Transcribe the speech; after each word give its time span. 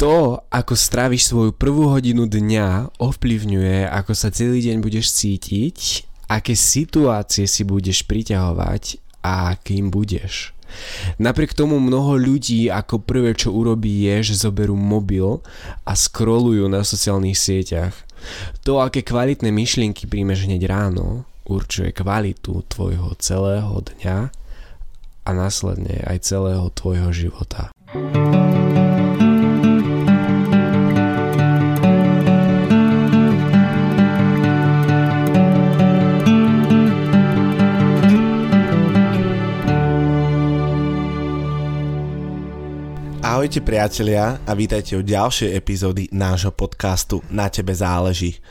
To, 0.00 0.40
ako 0.48 0.72
stráviš 0.80 1.28
svoju 1.28 1.52
prvú 1.52 1.92
hodinu 1.92 2.24
dňa, 2.24 2.96
ovplyvňuje, 2.96 3.84
ako 3.84 4.16
sa 4.16 4.32
celý 4.32 4.64
deň 4.64 4.80
budeš 4.80 5.12
cítiť, 5.12 6.08
aké 6.24 6.56
situácie 6.56 7.44
si 7.44 7.68
budeš 7.68 8.08
priťahovať 8.08 8.96
a 9.20 9.52
kým 9.60 9.92
budeš. 9.92 10.56
Napriek 11.20 11.52
tomu 11.52 11.76
mnoho 11.76 12.16
ľudí 12.16 12.72
ako 12.72 13.04
prvé 13.04 13.36
čo 13.36 13.52
urobí 13.52 14.08
je, 14.08 14.32
že 14.32 14.48
zoberú 14.48 14.72
mobil 14.72 15.44
a 15.84 15.92
scrollujú 15.92 16.64
na 16.72 16.80
sociálnych 16.80 17.36
sieťach. 17.36 17.92
To, 18.64 18.80
aké 18.80 19.04
kvalitné 19.04 19.52
myšlienky 19.52 20.08
príjmeš 20.08 20.48
hneď 20.48 20.64
ráno, 20.64 21.28
určuje 21.44 21.92
kvalitu 21.92 22.64
tvojho 22.72 23.20
celého 23.20 23.84
dňa 23.84 24.32
a 25.28 25.30
následne 25.36 26.08
aj 26.08 26.24
celého 26.24 26.72
tvojho 26.72 27.12
života. 27.12 27.68
Ahojte 43.30 43.62
priatelia 43.62 44.42
a 44.42 44.58
vítajte 44.58 44.98
u 44.98 45.06
ďalšej 45.06 45.54
epizódy 45.54 46.10
nášho 46.10 46.50
podcastu 46.50 47.22
Na 47.30 47.46
tebe 47.46 47.70
záleží. 47.70 48.42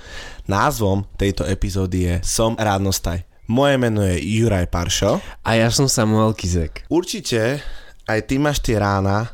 Názvom 0.48 1.04
tejto 1.20 1.44
epizódy 1.44 2.08
je 2.08 2.14
Som 2.24 2.56
rádnostaj. 2.56 3.28
Moje 3.52 3.76
meno 3.76 4.08
je 4.08 4.16
Juraj 4.23 4.72
Paršo. 4.72 5.20
A 5.44 5.60
ja 5.60 5.68
som 5.68 5.92
Samuel 5.92 6.32
Kizek. 6.32 6.88
Určite 6.88 7.60
aj 8.08 8.32
ty 8.32 8.40
máš 8.40 8.64
tie 8.64 8.80
rána, 8.80 9.28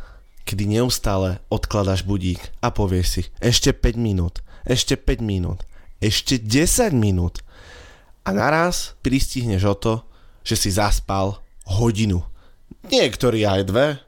kedy 0.50 0.66
neustále 0.66 1.38
odkladaš 1.54 2.02
budík 2.02 2.42
a 2.66 2.74
povieš 2.74 3.06
si 3.06 3.22
ešte 3.38 3.70
5 3.70 4.02
minút, 4.02 4.42
ešte 4.66 4.98
5 4.98 5.22
minút, 5.22 5.62
ešte 6.02 6.42
10 6.42 6.90
minút. 6.98 7.46
A 8.26 8.34
naraz 8.34 8.98
pristihneš 9.06 9.62
o 9.70 9.78
to, 9.78 9.94
že 10.42 10.58
si 10.58 10.74
zaspal 10.74 11.38
hodinu. 11.70 12.26
Niektorí 12.90 13.46
aj 13.46 13.62
dve, 13.70 14.02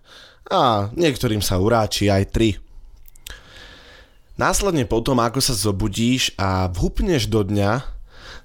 a 0.48 0.88
niektorým 0.95 1.44
sa 1.44 1.59
uráči 1.59 2.08
aj 2.08 2.23
tri. 2.31 2.50
Následne 4.38 4.86
potom, 4.86 5.17
ako 5.17 5.42
sa 5.42 5.58
zobudíš 5.58 6.31
a 6.38 6.70
vhupneš 6.70 7.26
do 7.26 7.42
dňa, 7.42 7.81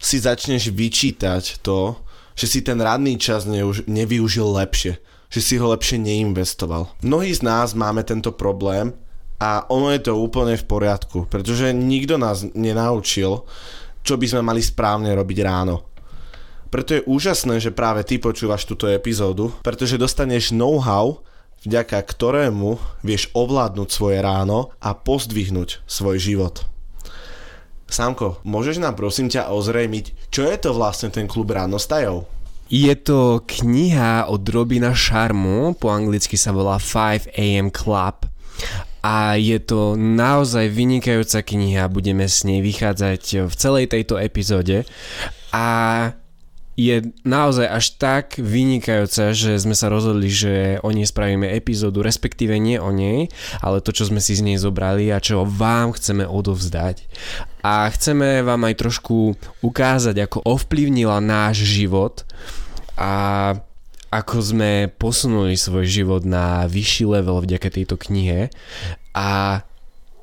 si 0.03 0.19
začneš 0.19 0.73
vyčítať 0.73 1.63
to, 1.63 1.95
že 2.35 2.47
si 2.49 2.59
ten 2.65 2.81
radný 2.81 3.21
čas 3.21 3.47
nevyužil 3.87 4.57
lepšie, 4.57 4.99
že 5.31 5.41
si 5.41 5.55
ho 5.61 5.71
lepšie 5.71 6.01
neinvestoval. 6.01 6.91
Mnohí 7.05 7.31
z 7.31 7.45
nás 7.45 7.77
máme 7.77 8.03
tento 8.03 8.33
problém 8.35 8.97
a 9.39 9.69
ono 9.71 9.93
je 9.93 10.01
to 10.03 10.19
úplne 10.19 10.59
v 10.59 10.65
poriadku, 10.65 11.31
pretože 11.31 11.71
nikto 11.71 12.19
nás 12.19 12.43
nenaučil, 12.57 13.45
čo 14.03 14.15
by 14.19 14.27
sme 14.27 14.43
mali 14.43 14.65
správne 14.65 15.15
robiť 15.15 15.39
ráno. 15.45 15.87
Preto 16.73 16.97
je 16.97 17.05
úžasné, 17.05 17.61
že 17.61 17.69
práve 17.69 18.01
ty 18.03 18.17
počúvaš 18.17 18.65
túto 18.65 18.89
epizódu, 18.89 19.53
pretože 19.61 20.01
dostaneš 20.01 20.57
know-how, 20.57 21.21
vďaka 21.67 21.99
ktorému 22.03 22.79
vieš 23.07 23.31
ovládnuť 23.35 23.89
svoje 23.89 24.19
ráno 24.23 24.75
a 24.83 24.95
pozdvihnúť 24.95 25.83
svoj 25.87 26.19
život. 26.19 26.67
Sámko, 27.93 28.41
môžeš 28.49 28.81
nám 28.81 28.97
prosím 28.97 29.29
ťa 29.29 29.53
ozrejmiť, 29.53 30.33
čo 30.33 30.49
je 30.49 30.57
to 30.57 30.73
vlastne 30.73 31.13
ten 31.13 31.29
klub 31.29 31.53
ránostajov? 31.53 32.25
Je 32.73 32.95
to 32.97 33.45
kniha 33.45 34.33
od 34.33 34.49
Robina 34.49 34.97
Sharmu, 34.97 35.77
po 35.77 35.93
anglicky 35.93 36.41
sa 36.41 36.57
volá 36.57 36.81
5am 36.81 37.69
Club 37.69 38.33
a 39.05 39.37
je 39.37 39.61
to 39.61 39.99
naozaj 39.99 40.73
vynikajúca 40.73 41.45
kniha, 41.45 41.93
budeme 41.93 42.25
s 42.25 42.49
nej 42.49 42.65
vychádzať 42.65 43.51
v 43.51 43.55
celej 43.59 43.93
tejto 43.93 44.17
epizóde 44.17 44.89
a 45.53 45.67
je 46.73 47.13
naozaj 47.29 47.69
až 47.69 47.87
tak 48.01 48.41
vynikajúca, 48.41 49.37
že 49.37 49.61
sme 49.61 49.77
sa 49.77 49.93
rozhodli, 49.93 50.33
že 50.33 50.81
o 50.81 50.89
nej 50.89 51.05
spravíme 51.05 51.45
epizódu, 51.53 52.01
respektíve 52.01 52.57
nie 52.57 52.81
o 52.81 52.89
nej, 52.89 53.29
ale 53.61 53.85
to, 53.85 53.93
čo 53.93 54.09
sme 54.09 54.25
si 54.25 54.33
z 54.33 54.43
nej 54.43 54.57
zobrali 54.57 55.13
a 55.13 55.21
čo 55.21 55.45
vám 55.45 55.93
chceme 55.93 56.25
odovzdať. 56.25 57.05
A 57.61 57.87
chceme 57.93 58.41
vám 58.41 58.65
aj 58.67 58.75
trošku 58.81 59.37
ukázať, 59.61 60.17
ako 60.25 60.39
ovplyvnila 60.49 61.21
náš 61.21 61.63
život 61.63 62.25
a 62.97 63.53
ako 64.13 64.37
sme 64.45 64.93
posunuli 65.01 65.57
svoj 65.57 65.89
život 65.89 66.23
na 66.29 66.69
vyšší 66.69 67.09
level 67.09 67.41
vďaka 67.41 67.69
tejto 67.73 67.97
knihe 67.97 68.53
a 69.17 69.61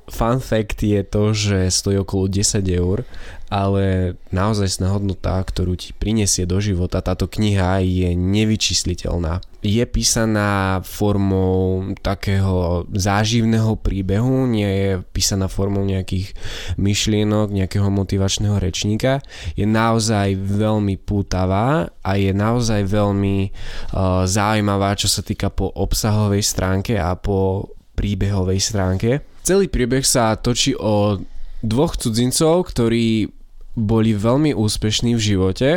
fun 0.10 0.42
fact 0.44 0.82
je 0.84 1.02
to, 1.06 1.34
že 1.34 1.72
stojí 1.72 2.02
okolo 2.02 2.28
10 2.28 2.66
eur, 2.66 3.06
ale 3.50 4.14
naozaj 4.30 4.86
hodnota, 4.86 5.42
ktorú 5.42 5.74
ti 5.74 5.90
prinesie 5.98 6.46
do 6.46 6.62
života 6.62 7.02
táto 7.02 7.26
kniha 7.26 7.82
je 7.82 8.14
nevyčísliteľná. 8.14 9.42
Je 9.60 9.84
písaná 9.84 10.80
formou 10.86 11.84
takého 12.00 12.88
záživného 12.94 13.76
príbehu, 13.76 14.48
nie 14.48 14.70
je 14.70 14.92
písaná 15.12 15.52
formou 15.52 15.84
nejakých 15.84 16.32
myšlienok, 16.80 17.52
nejakého 17.52 17.90
motivačného 17.92 18.56
rečníka. 18.56 19.20
Je 19.60 19.68
naozaj 19.68 20.38
veľmi 20.40 20.96
pútavá 21.02 21.92
a 22.00 22.12
je 22.16 22.32
naozaj 22.32 22.88
veľmi 22.88 23.38
uh, 23.50 24.24
zaujímavá, 24.24 24.96
čo 24.96 25.12
sa 25.12 25.26
týka 25.26 25.52
po 25.52 25.68
obsahovej 25.74 26.46
stránke 26.46 26.96
a 26.96 27.18
po 27.20 27.68
príbehovej 28.00 28.64
stránke. 28.64 29.20
Celý 29.50 29.66
príbeh 29.66 30.06
sa 30.06 30.38
točí 30.38 30.78
o 30.78 31.26
dvoch 31.66 31.98
cudzincov, 31.98 32.70
ktorí 32.70 33.34
boli 33.74 34.14
veľmi 34.14 34.54
úspešní 34.54 35.18
v 35.18 35.26
živote 35.26 35.70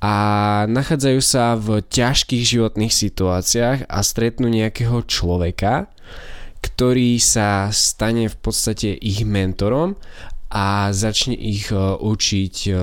a 0.00 0.16
nachádzajú 0.64 1.20
sa 1.20 1.52
v 1.60 1.84
ťažkých 1.84 2.48
životných 2.48 2.88
situáciách 2.88 3.92
a 3.92 3.98
stretnú 4.00 4.48
nejakého 4.48 5.04
človeka, 5.04 5.92
ktorý 6.64 7.20
sa 7.20 7.68
stane 7.76 8.24
v 8.32 8.36
podstate 8.40 8.96
ich 8.96 9.20
mentorom 9.20 9.92
a 10.48 10.88
začne 10.88 11.36
ich 11.36 11.68
e, 11.68 11.76
učiť 11.92 12.56
e, 12.64 12.74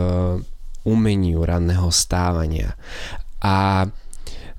umeniu 0.85 1.41
ranného 1.41 1.89
stávania. 1.89 2.77
A 3.41 3.89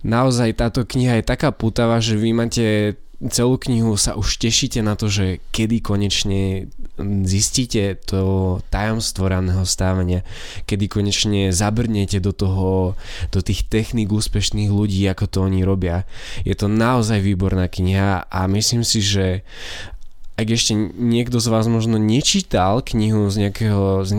naozaj 0.02 0.58
táto 0.58 0.82
kniha 0.82 1.22
je 1.22 1.30
taká 1.30 1.54
putavá, 1.54 2.02
že 2.02 2.18
vy 2.18 2.34
máte 2.34 2.98
celú 3.32 3.56
knihu 3.56 3.96
sa 3.96 4.12
už 4.12 4.36
tešíte 4.36 4.84
na 4.84 4.92
to, 4.92 5.08
že 5.08 5.40
kedy 5.48 5.80
konečne 5.80 6.68
zistíte 7.24 7.96
to 8.04 8.60
tajomstvo 8.68 9.28
ranného 9.28 9.64
stávania, 9.64 10.20
kedy 10.68 10.84
konečne 10.88 11.48
zabrnete 11.48 12.20
do 12.20 12.36
toho, 12.36 12.92
do 13.32 13.40
tých 13.40 13.64
technik 13.64 14.12
úspešných 14.12 14.68
ľudí, 14.68 15.00
ako 15.08 15.24
to 15.28 15.38
oni 15.48 15.64
robia. 15.64 16.04
Je 16.44 16.52
to 16.52 16.68
naozaj 16.68 17.24
výborná 17.24 17.72
kniha 17.72 18.28
a 18.28 18.40
myslím 18.52 18.84
si, 18.84 19.00
že 19.00 19.40
ak 20.36 20.52
ešte 20.52 20.76
niekto 21.00 21.40
z 21.40 21.48
vás 21.48 21.64
možno 21.64 21.96
nečítal 21.96 22.84
knihu 22.84 23.32
z 23.32 23.48
nejakého, 23.48 24.04
z, 24.04 24.12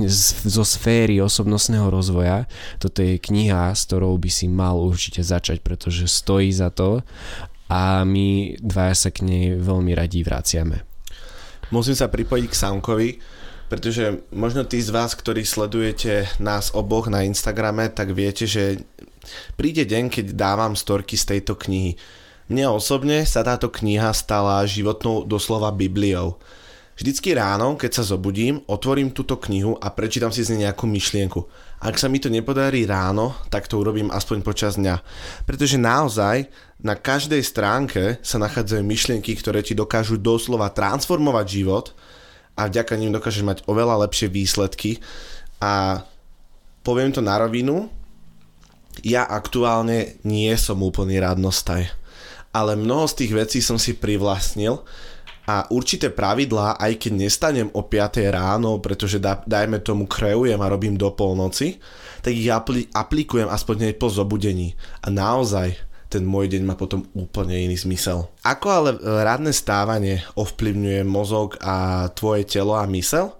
zo 0.50 0.66
sféry 0.66 1.22
osobnostného 1.22 1.94
rozvoja, 1.94 2.50
toto 2.81 3.06
je 3.06 3.22
kniha, 3.22 3.78
s 3.78 3.86
ktorou 3.86 4.18
by 4.18 4.30
si 4.34 4.50
mal 4.50 4.81
určite 4.81 5.22
začať, 5.22 5.62
pretože 5.62 6.09
stojí 6.09 6.50
za 6.50 6.74
to 6.74 7.06
a 7.68 8.04
my 8.08 8.56
dvaja 8.60 8.96
sa 8.96 9.10
k 9.12 9.28
nej 9.28 9.46
veľmi 9.60 9.92
radi 9.96 10.24
vraciame. 10.24 10.84
Musím 11.72 12.00
sa 12.00 12.08
pripojiť 12.08 12.46
k 12.48 12.60
Samkovi, 12.60 13.10
pretože 13.68 14.24
možno 14.32 14.64
tí 14.64 14.80
z 14.80 14.96
vás, 14.96 15.12
ktorí 15.12 15.44
sledujete 15.44 16.32
nás 16.40 16.72
oboch 16.72 17.12
na 17.12 17.28
Instagrame, 17.28 17.92
tak 17.92 18.16
viete, 18.16 18.48
že 18.48 18.80
príde 19.60 19.84
deň, 19.84 20.08
keď 20.08 20.26
dávam 20.32 20.80
storky 20.80 21.20
z 21.20 21.36
tejto 21.36 21.60
knihy. 21.60 22.00
Mne 22.48 22.72
osobne 22.72 23.28
sa 23.28 23.44
táto 23.44 23.68
kniha 23.68 24.16
stala 24.16 24.64
životnou 24.64 25.28
doslova 25.28 25.76
Bibliou. 25.76 26.40
Vždycky 26.98 27.38
ráno, 27.38 27.78
keď 27.78 28.02
sa 28.02 28.04
zobudím, 28.10 28.66
otvorím 28.66 29.14
túto 29.14 29.38
knihu 29.38 29.78
a 29.78 29.94
prečítam 29.94 30.34
si 30.34 30.42
z 30.42 30.58
nej 30.58 30.66
nejakú 30.66 30.90
myšlienku. 30.90 31.46
Ak 31.78 32.02
sa 32.02 32.10
mi 32.10 32.18
to 32.18 32.26
nepodarí 32.26 32.90
ráno, 32.90 33.38
tak 33.54 33.70
to 33.70 33.78
urobím 33.78 34.10
aspoň 34.10 34.42
počas 34.42 34.82
dňa. 34.82 35.06
Pretože 35.46 35.78
naozaj 35.78 36.50
na 36.82 36.98
každej 36.98 37.46
stránke 37.46 38.18
sa 38.26 38.42
nachádzajú 38.42 38.82
myšlienky, 38.82 39.38
ktoré 39.38 39.62
ti 39.62 39.78
dokážu 39.78 40.18
doslova 40.18 40.74
transformovať 40.74 41.46
život 41.46 41.94
a 42.58 42.66
vďaka 42.66 42.98
nim 42.98 43.14
dokážeš 43.14 43.46
mať 43.46 43.58
oveľa 43.70 44.10
lepšie 44.10 44.34
výsledky. 44.34 44.98
A 45.62 46.02
poviem 46.82 47.14
to 47.14 47.22
na 47.22 47.38
rovinu, 47.38 47.94
ja 49.06 49.22
aktuálne 49.30 50.18
nie 50.26 50.50
som 50.58 50.82
úplný 50.82 51.22
radnostaj. 51.22 51.94
Ale 52.58 52.74
mnoho 52.74 53.06
z 53.06 53.14
tých 53.22 53.32
vecí 53.38 53.60
som 53.62 53.78
si 53.78 53.94
privlastnil 53.94 54.82
a 55.48 55.64
určité 55.72 56.12
pravidlá, 56.12 56.76
aj 56.76 57.08
keď 57.08 57.12
nestanem 57.16 57.72
o 57.72 57.88
5 57.88 58.20
ráno, 58.36 58.84
pretože 58.84 59.16
da, 59.16 59.40
dajme 59.48 59.80
tomu 59.80 60.04
kreujem 60.04 60.60
a 60.60 60.68
robím 60.68 61.00
do 61.00 61.08
polnoci, 61.16 61.80
tak 62.20 62.36
ich 62.36 62.52
apli- 62.52 62.92
aplikujem 62.92 63.48
aspoň 63.48 63.76
hneď 63.80 63.96
po 63.96 64.12
zobudení. 64.12 64.76
A 65.00 65.08
naozaj 65.08 65.80
ten 66.12 66.28
môj 66.28 66.52
deň 66.52 66.68
má 66.68 66.76
potom 66.76 67.08
úplne 67.16 67.56
iný 67.56 67.80
zmysel. 67.80 68.28
Ako 68.44 68.68
ale 68.68 68.90
rádne 69.00 69.56
stávanie 69.56 70.24
ovplyvňuje 70.36 71.08
mozog 71.08 71.56
a 71.64 72.08
tvoje 72.12 72.44
telo 72.44 72.76
a 72.76 72.84
mysel? 72.92 73.32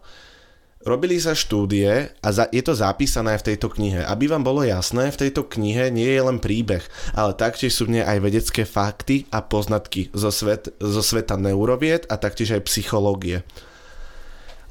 Robili 0.88 1.20
sa 1.20 1.36
štúdie 1.36 2.16
a 2.24 2.28
za, 2.32 2.48
je 2.48 2.64
to 2.64 2.72
zapísané 2.72 3.36
v 3.36 3.52
tejto 3.52 3.68
knihe. 3.68 4.08
Aby 4.08 4.32
vám 4.32 4.48
bolo 4.48 4.64
jasné, 4.64 5.12
v 5.12 5.20
tejto 5.28 5.44
knihe 5.44 5.92
nie 5.92 6.08
je 6.08 6.24
len 6.24 6.40
príbeh, 6.40 6.80
ale 7.12 7.36
taktiež 7.36 7.76
sú 7.76 7.92
v 7.92 8.00
nej 8.00 8.04
aj 8.08 8.24
vedecké 8.24 8.64
fakty 8.64 9.28
a 9.28 9.44
poznatky 9.44 10.08
zo, 10.16 10.32
svet, 10.32 10.72
zo 10.80 11.04
sveta 11.04 11.36
neurovied 11.36 12.08
a 12.08 12.16
taktiež 12.16 12.56
aj 12.56 12.64
psychológie. 12.72 13.44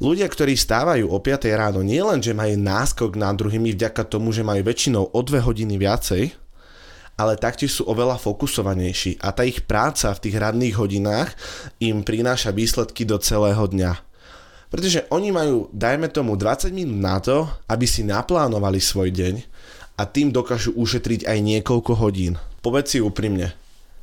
Ľudia, 0.00 0.24
ktorí 0.32 0.56
stávajú 0.56 1.04
o 1.04 1.20
5 1.20 1.52
ráno, 1.52 1.84
nie 1.84 2.00
len, 2.00 2.24
že 2.24 2.32
majú 2.32 2.56
náskok 2.64 3.12
nad 3.12 3.36
druhými 3.36 3.76
vďaka 3.76 4.08
tomu, 4.08 4.32
že 4.32 4.40
majú 4.40 4.64
väčšinou 4.64 5.12
o 5.12 5.20
2 5.20 5.44
hodiny 5.44 5.76
viacej, 5.76 6.32
ale 7.20 7.36
taktiež 7.36 7.76
sú 7.76 7.92
oveľa 7.92 8.16
fokusovanejší 8.16 9.20
a 9.20 9.36
tá 9.36 9.44
ich 9.44 9.68
práca 9.68 10.16
v 10.16 10.20
tých 10.24 10.36
radných 10.40 10.80
hodinách 10.80 11.36
im 11.84 12.00
prináša 12.00 12.56
výsledky 12.56 13.04
do 13.04 13.20
celého 13.20 13.68
dňa. 13.68 14.15
Pretože 14.66 15.06
oni 15.14 15.30
majú, 15.30 15.70
dajme 15.70 16.10
tomu, 16.10 16.34
20 16.34 16.74
minút 16.74 16.98
na 16.98 17.16
to, 17.22 17.46
aby 17.70 17.86
si 17.86 18.02
naplánovali 18.02 18.82
svoj 18.82 19.14
deň 19.14 19.34
a 19.96 20.02
tým 20.04 20.34
dokážu 20.34 20.74
ušetriť 20.74 21.24
aj 21.24 21.38
niekoľko 21.40 21.92
hodín. 21.96 22.36
Povedz 22.60 22.94
si 22.94 22.98
úprimne, 22.98 23.54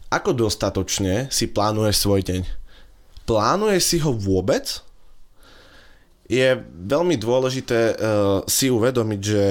ako 0.08 0.48
dostatočne 0.48 1.28
si 1.30 1.52
plánuješ 1.52 2.06
svoj 2.06 2.22
deň? 2.24 2.42
Plánuješ 3.28 3.84
si 3.84 3.98
ho 4.00 4.16
vôbec? 4.16 4.80
Je 6.32 6.56
veľmi 6.64 7.20
dôležité 7.20 7.94
uh, 7.94 7.96
si 8.48 8.72
uvedomiť, 8.72 9.22
že 9.22 9.44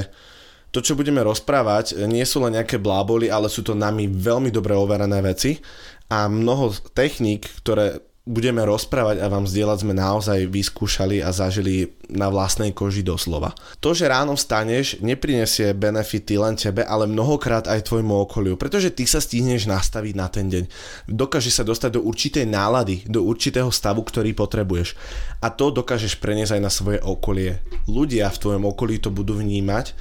to, 0.72 0.80
čo 0.80 0.96
budeme 0.96 1.20
rozprávať, 1.20 2.08
nie 2.08 2.24
sú 2.24 2.40
len 2.40 2.56
nejaké 2.56 2.80
bláboli, 2.80 3.28
ale 3.28 3.52
sú 3.52 3.60
to 3.60 3.76
nami 3.76 4.08
veľmi 4.08 4.48
dobre 4.48 4.72
overené 4.72 5.20
veci 5.20 5.60
a 6.08 6.24
mnoho 6.32 6.72
techník, 6.96 7.44
ktoré 7.60 8.00
budeme 8.22 8.62
rozprávať 8.62 9.19
a 9.19 9.26
vám 9.26 9.50
zdieľať 9.50 9.78
sme 9.82 9.98
naozaj 9.98 10.46
vyskúšali 10.46 11.19
a 11.26 11.34
zažili 11.34 11.90
na 12.06 12.30
vlastnej 12.30 12.70
koži 12.70 13.02
doslova. 13.02 13.50
To, 13.82 13.90
že 13.90 14.06
ráno 14.06 14.38
vstaneš, 14.38 15.02
neprinesie 15.02 15.74
benefity 15.74 16.38
len 16.38 16.54
tebe, 16.54 16.86
ale 16.86 17.10
mnohokrát 17.10 17.66
aj 17.66 17.82
tvojmu 17.90 18.14
okoliu, 18.22 18.54
pretože 18.54 18.94
ty 18.94 19.10
sa 19.10 19.19
stihneš 19.19 19.66
nastaviť 19.66 20.14
na 20.14 20.30
ten 20.30 20.46
deň. 20.46 20.64
Dokáže 21.10 21.50
sa 21.50 21.66
dostať 21.66 21.98
do 21.98 22.00
určitej 22.06 22.46
nálady, 22.46 23.02
do 23.10 23.26
určitého 23.26 23.74
stavu, 23.74 24.06
ktorý 24.06 24.38
potrebuješ. 24.38 24.94
A 25.42 25.50
to 25.50 25.74
dokážeš 25.74 26.22
preniesť 26.22 26.58
aj 26.58 26.62
na 26.62 26.70
svoje 26.70 27.02
okolie. 27.02 27.58
Ľudia 27.90 28.30
v 28.30 28.38
tvojom 28.38 28.70
okolí 28.70 29.02
to 29.02 29.10
budú 29.10 29.34
vnímať 29.34 29.98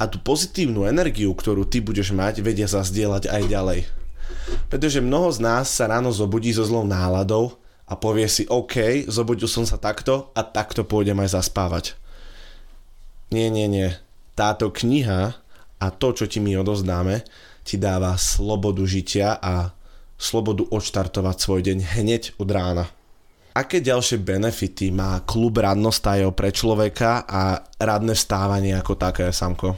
a 0.00 0.08
tú 0.08 0.16
pozitívnu 0.22 0.88
energiu, 0.88 1.34
ktorú 1.36 1.68
ty 1.68 1.84
budeš 1.84 2.16
mať, 2.16 2.40
vedia 2.40 2.70
zazdieľať 2.70 3.28
aj 3.28 3.42
ďalej. 3.44 3.97
Pretože 4.68 5.00
mnoho 5.00 5.32
z 5.32 5.38
nás 5.40 5.66
sa 5.72 5.88
ráno 5.88 6.12
zobudí 6.12 6.52
so 6.52 6.64
zlou 6.64 6.84
náladou 6.84 7.56
a 7.88 7.96
povie 7.96 8.28
si, 8.28 8.44
OK, 8.48 9.08
zobudil 9.08 9.48
som 9.48 9.64
sa 9.64 9.80
takto 9.80 10.28
a 10.36 10.44
takto 10.44 10.84
pôjdem 10.84 11.16
aj 11.24 11.40
zaspávať. 11.40 11.96
Nie, 13.32 13.48
nie, 13.48 13.68
nie. 13.68 13.88
Táto 14.36 14.68
kniha 14.68 15.36
a 15.78 15.86
to, 15.94 16.12
čo 16.12 16.24
ti 16.28 16.40
my 16.40 16.58
odozdáme, 16.60 17.24
ti 17.64 17.76
dáva 17.76 18.16
slobodu 18.16 18.84
žitia 18.84 19.36
a 19.40 19.72
slobodu 20.18 20.66
odštartovať 20.68 21.36
svoj 21.38 21.60
deň 21.62 21.78
hneď 21.96 22.22
od 22.40 22.48
rána. 22.50 22.84
Aké 23.58 23.82
ďalšie 23.82 24.22
benefity 24.22 24.94
má 24.94 25.18
klub 25.26 25.58
radnostajov 25.58 26.30
pre 26.36 26.54
človeka 26.54 27.26
a 27.26 27.58
radné 27.82 28.14
vstávanie 28.14 28.78
ako 28.78 28.94
také, 28.94 29.34
Samko? 29.34 29.74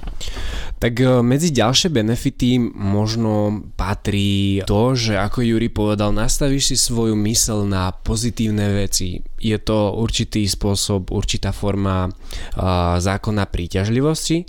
Tak 0.81 0.97
e, 0.97 1.21
medzi 1.21 1.53
ďalšie 1.53 1.93
benefity 1.93 2.57
možno 2.73 3.61
patrí 3.77 4.65
to, 4.65 4.97
že 4.97 5.21
ako 5.21 5.45
Juri 5.45 5.69
povedal, 5.69 6.09
nastavíš 6.17 6.73
si 6.73 6.77
svoju 6.81 7.13
mysel 7.29 7.69
na 7.69 7.93
pozitívne 7.93 8.81
veci. 8.81 9.21
Je 9.37 9.61
to 9.61 9.93
určitý 10.01 10.49
spôsob, 10.49 11.13
určitá 11.13 11.53
forma 11.53 12.09
uh, 12.09 13.01
zákona 13.01 13.49
príťažlivosti. 13.49 14.45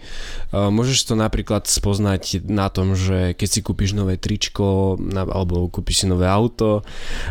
Uh, 0.51 0.67
môžeš 0.67 1.07
to 1.07 1.15
napríklad 1.15 1.63
spoznať 1.63 2.43
na 2.47 2.67
tom, 2.67 2.95
že 2.95 3.31
keď 3.35 3.47
si 3.47 3.59
kúpiš 3.63 3.95
nové 3.95 4.19
tričko, 4.19 4.99
alebo 5.15 5.71
kúpiš 5.71 6.03
si 6.03 6.05
nové 6.11 6.27
auto, 6.27 6.83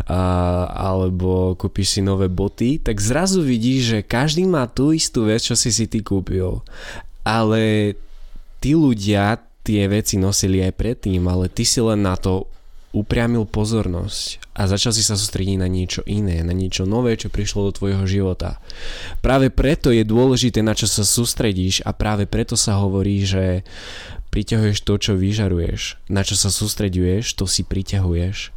alebo 0.09 1.53
kúpiš 1.57 1.97
si 1.97 2.01
nové 2.01 2.33
boty, 2.33 2.81
tak 2.81 2.97
zrazu 2.97 3.45
vidíš, 3.45 3.81
že 3.85 3.99
každý 4.09 4.49
má 4.49 4.65
tú 4.65 4.97
istú 4.97 5.29
vec, 5.29 5.45
čo 5.45 5.53
si 5.53 5.69
si 5.69 5.85
ty 5.85 6.01
kúpil. 6.01 6.65
Ale 7.29 7.93
tí 8.61 8.77
ľudia 8.77 9.41
tie 9.65 9.89
veci 9.89 10.17
nosili 10.17 10.65
aj 10.65 10.73
predtým, 10.77 11.25
ale 11.29 11.49
ty 11.53 11.65
si 11.65 11.81
len 11.81 12.05
na 12.05 12.17
to 12.17 12.49
upriamil 12.91 13.47
pozornosť 13.47 14.51
a 14.59 14.67
začal 14.67 14.91
si 14.91 15.07
sa 15.07 15.15
sústrediť 15.15 15.63
na 15.63 15.71
niečo 15.71 16.03
iné, 16.11 16.43
na 16.43 16.51
niečo 16.51 16.83
nové, 16.91 17.15
čo 17.15 17.31
prišlo 17.31 17.71
do 17.71 17.77
tvojho 17.77 18.03
života. 18.03 18.59
Práve 19.23 19.47
preto 19.47 19.95
je 19.95 20.03
dôležité, 20.03 20.59
na 20.59 20.75
čo 20.75 20.91
sa 20.91 21.07
sústredíš 21.07 21.87
a 21.87 21.95
práve 21.95 22.27
preto 22.27 22.59
sa 22.59 22.83
hovorí, 22.83 23.23
že 23.23 23.63
priťahuješ 24.35 24.79
to, 24.83 24.95
čo 24.99 25.13
vyžaruješ. 25.15 26.03
Na 26.11 26.27
čo 26.27 26.35
sa 26.35 26.51
sústreduješ, 26.51 27.39
to 27.39 27.47
si 27.47 27.63
priťahuješ. 27.63 28.51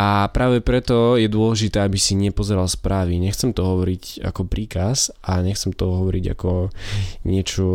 A 0.00 0.32
práve 0.32 0.64
preto 0.64 1.20
je 1.20 1.28
dôležité, 1.28 1.84
aby 1.84 2.00
si 2.00 2.16
nepozeral 2.16 2.64
správy. 2.64 3.20
Nechcem 3.20 3.52
to 3.52 3.60
hovoriť 3.60 4.24
ako 4.24 4.48
príkaz 4.48 5.12
a 5.20 5.44
nechcem 5.44 5.76
to 5.76 5.92
hovoriť 5.92 6.24
ako 6.32 6.72
niečo, 7.28 7.66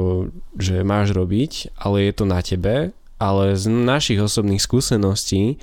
že 0.57 0.81
máš 0.81 1.13
robiť, 1.13 1.77
ale 1.77 2.09
je 2.09 2.13
to 2.17 2.25
na 2.25 2.41
tebe. 2.41 2.97
Ale 3.15 3.53
z 3.55 3.69
našich 3.69 4.17
osobných 4.19 4.59
skúseností 4.59 5.61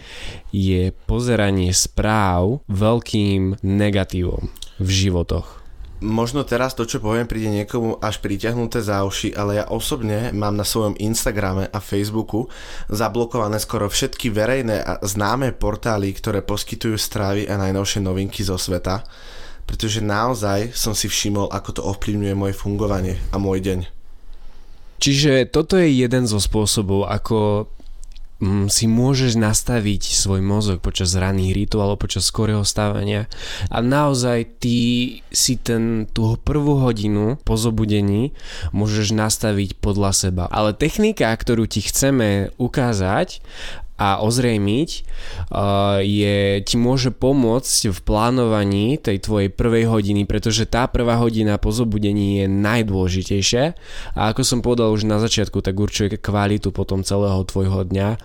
je 0.55 0.95
pozeranie 1.11 1.75
správ 1.75 2.63
veľkým 2.71 3.61
negatívom 3.61 4.47
v 4.79 4.89
životoch 4.89 5.62
možno 6.03 6.43
teraz 6.43 6.75
to, 6.75 6.83
čo 6.85 6.99
poviem, 6.99 7.31
príde 7.31 7.49
niekomu 7.49 7.97
až 8.03 8.19
priťahnuté 8.19 8.83
za 8.83 9.07
uši, 9.07 9.33
ale 9.33 9.63
ja 9.63 9.71
osobne 9.71 10.35
mám 10.35 10.59
na 10.59 10.67
svojom 10.67 10.99
Instagrame 10.99 11.71
a 11.71 11.79
Facebooku 11.79 12.51
zablokované 12.91 13.63
skoro 13.63 13.87
všetky 13.87 14.35
verejné 14.35 14.83
a 14.83 14.99
známe 15.01 15.55
portály, 15.55 16.11
ktoré 16.13 16.43
poskytujú 16.43 16.99
strávy 16.99 17.47
a 17.47 17.55
najnovšie 17.57 18.03
novinky 18.03 18.43
zo 18.43 18.59
sveta, 18.59 19.07
pretože 19.65 20.03
naozaj 20.03 20.75
som 20.75 20.93
si 20.93 21.07
všimol, 21.07 21.49
ako 21.49 21.71
to 21.79 21.83
ovplyvňuje 21.87 22.35
moje 22.35 22.55
fungovanie 22.59 23.17
a 23.31 23.39
môj 23.39 23.63
deň. 23.63 23.81
Čiže 25.03 25.51
toto 25.51 25.75
je 25.79 25.91
jeden 25.91 26.31
zo 26.31 26.39
spôsobov, 26.39 27.11
ako 27.11 27.67
si 28.67 28.91
môžeš 28.91 29.39
nastaviť 29.39 30.03
svoj 30.19 30.43
mozog 30.43 30.83
počas 30.83 31.15
raných 31.15 31.55
rituálov, 31.55 32.03
počas 32.03 32.27
skorého 32.27 32.67
stávania 32.67 33.31
a 33.71 33.79
naozaj 33.79 34.59
ty 34.59 34.79
si 35.31 35.55
ten, 35.63 36.11
tú 36.11 36.35
prvú 36.43 36.83
hodinu 36.83 37.39
po 37.47 37.55
zobudení 37.55 38.35
môžeš 38.75 39.15
nastaviť 39.15 39.79
podľa 39.79 40.11
seba. 40.11 40.45
Ale 40.51 40.75
technika, 40.75 41.31
ktorú 41.31 41.71
ti 41.71 41.87
chceme 41.87 42.51
ukázať 42.59 43.39
a 44.03 44.19
ozrejmiť 44.19 44.91
je, 46.03 46.39
ti 46.67 46.75
môže 46.75 47.15
pomôcť 47.15 47.95
v 47.95 47.99
plánovaní 48.03 48.99
tej 48.99 49.23
tvojej 49.23 49.51
prvej 49.55 49.87
hodiny, 49.87 50.27
pretože 50.27 50.67
tá 50.67 50.91
prvá 50.91 51.15
hodina 51.23 51.55
po 51.63 51.71
zobudení 51.71 52.43
je 52.43 52.47
najdôležitejšia 52.51 53.65
a 54.19 54.21
ako 54.35 54.43
som 54.43 54.59
povedal 54.59 54.91
už 54.91 55.07
na 55.07 55.23
začiatku, 55.23 55.63
tak 55.63 55.79
určuje 55.79 56.19
kvalitu 56.19 56.75
potom 56.75 57.07
celého 57.07 57.47
tvojho 57.47 57.87
dňa 57.87 58.19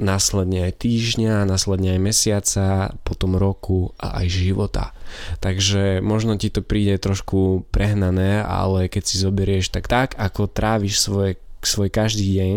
následne 0.00 0.64
aj 0.64 0.80
týždňa, 0.80 1.44
následne 1.44 1.92
aj 1.92 2.00
mesiaca, 2.00 2.96
potom 3.04 3.36
roku 3.36 3.92
a 4.00 4.24
aj 4.24 4.26
života. 4.32 4.96
Takže 5.44 6.00
možno 6.00 6.40
ti 6.40 6.48
to 6.48 6.64
príde 6.64 6.96
trošku 6.96 7.68
prehnané, 7.68 8.40
ale 8.40 8.88
keď 8.88 9.02
si 9.04 9.20
zoberieš 9.20 9.68
tak 9.68 9.92
tak, 9.92 10.16
ako 10.16 10.48
tráviš 10.48 11.04
svoj, 11.04 11.36
svoj 11.60 11.92
každý 11.92 12.40
deň, 12.40 12.56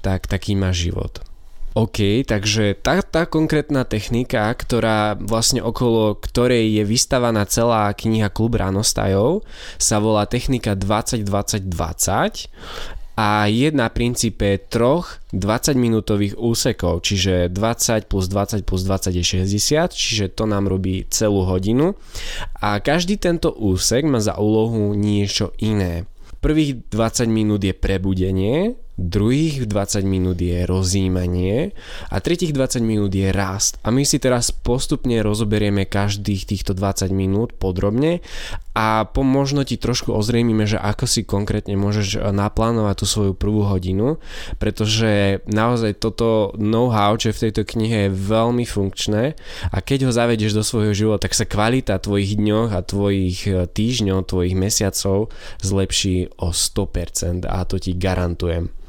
tak 0.00 0.24
taký 0.24 0.56
máš 0.56 0.88
život. 0.88 1.20
OK, 1.74 2.22
takže 2.22 2.78
tá, 2.78 3.02
tá 3.02 3.26
konkrétna 3.26 3.82
technika, 3.82 4.46
ktorá 4.54 5.18
vlastne 5.18 5.58
okolo 5.58 6.14
ktorej 6.14 6.70
je 6.70 6.86
vystavaná 6.86 7.42
celá 7.50 7.90
kniha 7.90 8.30
Klub 8.30 8.54
ránostajov, 8.54 9.42
sa 9.74 9.98
volá 9.98 10.30
technika 10.30 10.78
20-20-20 10.78 12.46
a 13.18 13.50
je 13.50 13.74
na 13.74 13.90
princípe 13.90 14.58
troch 14.70 15.18
20 15.34 15.74
minútových 15.74 16.38
úsekov, 16.38 17.02
čiže 17.02 17.50
20 17.50 18.06
plus 18.06 18.30
20 18.30 18.62
plus 18.62 18.86
20 18.86 19.10
je 19.10 19.24
60, 19.42 19.90
čiže 19.90 20.30
to 20.30 20.46
nám 20.46 20.70
robí 20.70 21.10
celú 21.10 21.42
hodinu 21.42 21.98
a 22.62 22.78
každý 22.78 23.18
tento 23.18 23.50
úsek 23.50 24.06
má 24.06 24.22
za 24.22 24.38
úlohu 24.38 24.94
niečo 24.94 25.50
iné. 25.58 26.06
Prvých 26.38 26.86
20 26.86 27.26
minút 27.26 27.66
je 27.66 27.74
prebudenie, 27.74 28.78
druhých 28.94 29.66
20 29.66 30.06
minút 30.06 30.38
je 30.38 30.62
rozjímanie 30.62 31.74
a 32.14 32.16
tretích 32.22 32.54
20 32.54 32.78
minút 32.78 33.10
je 33.10 33.34
rast. 33.34 33.82
A 33.82 33.90
my 33.90 34.06
si 34.06 34.22
teraz 34.22 34.54
postupne 34.54 35.18
rozoberieme 35.18 35.82
každých 35.82 36.46
týchto 36.46 36.78
20 36.78 37.10
minút 37.10 37.58
podrobne 37.58 38.22
a 38.74 39.06
po 39.06 39.22
možno 39.22 39.62
ti 39.62 39.78
trošku 39.78 40.14
ozrejmime, 40.14 40.66
že 40.66 40.78
ako 40.78 41.06
si 41.06 41.22
konkrétne 41.26 41.78
môžeš 41.78 42.30
naplánovať 42.34 42.94
tú 43.02 43.06
svoju 43.06 43.32
prvú 43.34 43.66
hodinu, 43.66 44.18
pretože 44.58 45.42
naozaj 45.46 45.98
toto 45.98 46.54
know-how, 46.58 47.14
čo 47.18 47.30
je 47.30 47.36
v 47.38 47.42
tejto 47.50 47.62
knihe 47.66 47.96
je 48.06 48.14
veľmi 48.14 48.66
funkčné 48.66 49.38
a 49.70 49.76
keď 49.78 50.10
ho 50.10 50.12
zavedieš 50.14 50.54
do 50.54 50.62
svojho 50.66 50.94
života, 50.94 51.26
tak 51.26 51.38
sa 51.38 51.46
kvalita 51.46 52.02
tvojich 52.02 52.34
dňoch 52.34 52.70
a 52.74 52.82
tvojich 52.82 53.38
e, 53.46 53.64
týždňov, 53.70 54.26
tvojich 54.26 54.54
mesiacov 54.58 55.30
zlepší 55.62 56.34
o 56.42 56.50
100% 56.50 57.46
a 57.46 57.62
to 57.64 57.78
ti 57.78 57.94
garantujem. 57.94 58.83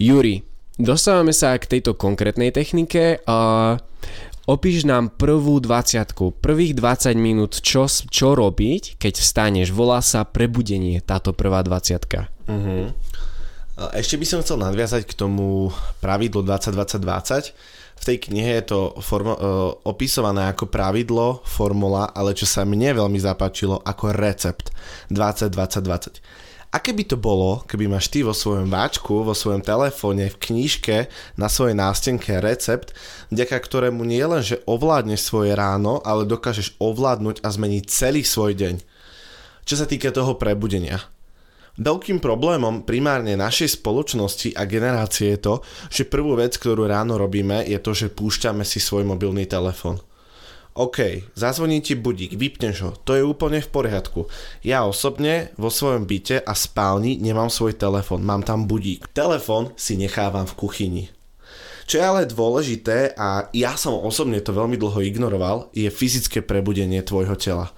Juri, 0.00 0.40
dostávame 0.80 1.36
sa 1.36 1.52
k 1.60 1.76
tejto 1.76 1.92
konkrétnej 1.92 2.48
technike. 2.56 3.20
Uh, 3.28 3.76
opíš 4.48 4.88
nám 4.88 5.12
prvú 5.12 5.60
20 5.60 6.40
prvých 6.40 6.72
20 6.72 7.20
minút, 7.20 7.60
čo, 7.60 7.84
čo 7.84 8.32
robiť, 8.32 8.96
keď 8.96 9.20
vstaneš. 9.20 9.76
Volá 9.76 10.00
sa 10.00 10.24
prebudenie, 10.24 11.04
táto 11.04 11.36
prvá 11.36 11.60
20 11.60 12.00
uh-huh. 12.00 12.96
Ešte 13.92 14.16
by 14.16 14.24
som 14.24 14.40
chcel 14.40 14.56
nadviazať 14.64 15.04
k 15.04 15.12
tomu 15.12 15.68
pravidlu 16.00 16.48
20-20-20. 16.48 17.52
V 18.00 18.02
tej 18.08 18.16
knihe 18.24 18.56
je 18.56 18.72
to 18.72 18.80
formo- 19.04 19.36
uh, 19.36 19.76
opisované 19.84 20.48
ako 20.48 20.72
pravidlo, 20.72 21.44
formula, 21.44 22.08
ale 22.16 22.32
čo 22.32 22.48
sa 22.48 22.64
mne 22.64 22.96
veľmi 22.96 23.20
zapáčilo, 23.20 23.76
ako 23.84 24.16
recept 24.16 24.72
20-20-20 25.12 26.40
Aké 26.70 26.94
by 26.94 27.02
to 27.02 27.18
bolo, 27.18 27.66
keby 27.66 27.90
máš 27.90 28.14
ty 28.14 28.22
vo 28.22 28.30
svojom 28.30 28.70
váčku, 28.70 29.26
vo 29.26 29.34
svojom 29.34 29.58
telefóne, 29.58 30.30
v 30.30 30.38
knížke, 30.38 31.10
na 31.34 31.50
svojej 31.50 31.74
nástenke 31.74 32.38
recept, 32.38 32.94
vďaka 33.34 33.58
ktorému 33.58 34.06
nie 34.06 34.22
len, 34.22 34.38
že 34.38 34.62
ovládneš 34.70 35.26
svoje 35.26 35.58
ráno, 35.58 35.98
ale 36.06 36.30
dokážeš 36.30 36.78
ovládnuť 36.78 37.42
a 37.42 37.48
zmeniť 37.50 37.84
celý 37.90 38.22
svoj 38.22 38.54
deň. 38.54 38.74
Čo 39.66 39.74
sa 39.82 39.86
týka 39.90 40.14
toho 40.14 40.38
prebudenia. 40.38 41.02
Veľkým 41.74 42.22
problémom 42.22 42.86
primárne 42.86 43.34
našej 43.34 43.82
spoločnosti 43.82 44.54
a 44.54 44.62
generácie 44.62 45.34
je 45.34 45.40
to, 45.42 45.54
že 45.90 46.06
prvú 46.06 46.38
vec, 46.38 46.54
ktorú 46.54 46.86
ráno 46.86 47.18
robíme, 47.18 47.66
je 47.66 47.82
to, 47.82 47.98
že 47.98 48.14
púšťame 48.14 48.62
si 48.62 48.78
svoj 48.78 49.02
mobilný 49.02 49.42
telefón. 49.42 49.98
OK, 50.70 51.26
zazvoní 51.34 51.82
ti 51.82 51.98
budík, 51.98 52.38
vypneš 52.38 52.76
ho, 52.86 52.90
to 53.02 53.18
je 53.18 53.26
úplne 53.26 53.58
v 53.58 53.72
poriadku. 53.74 54.30
Ja 54.62 54.86
osobne 54.86 55.50
vo 55.58 55.66
svojom 55.66 56.06
byte 56.06 56.38
a 56.38 56.52
spálni 56.54 57.18
nemám 57.18 57.50
svoj 57.50 57.74
telefon, 57.74 58.22
mám 58.22 58.46
tam 58.46 58.70
budík. 58.70 59.10
Telefón 59.10 59.74
si 59.74 59.98
nechávam 59.98 60.46
v 60.46 60.54
kuchyni. 60.54 61.04
Čo 61.90 61.98
je 61.98 62.06
ale 62.06 62.22
dôležité, 62.22 63.18
a 63.18 63.50
ja 63.50 63.74
som 63.74 63.98
osobne 63.98 64.38
to 64.38 64.54
veľmi 64.54 64.78
dlho 64.78 65.02
ignoroval, 65.02 65.74
je 65.74 65.90
fyzické 65.90 66.38
prebudenie 66.38 67.02
tvojho 67.02 67.34
tela. 67.34 67.74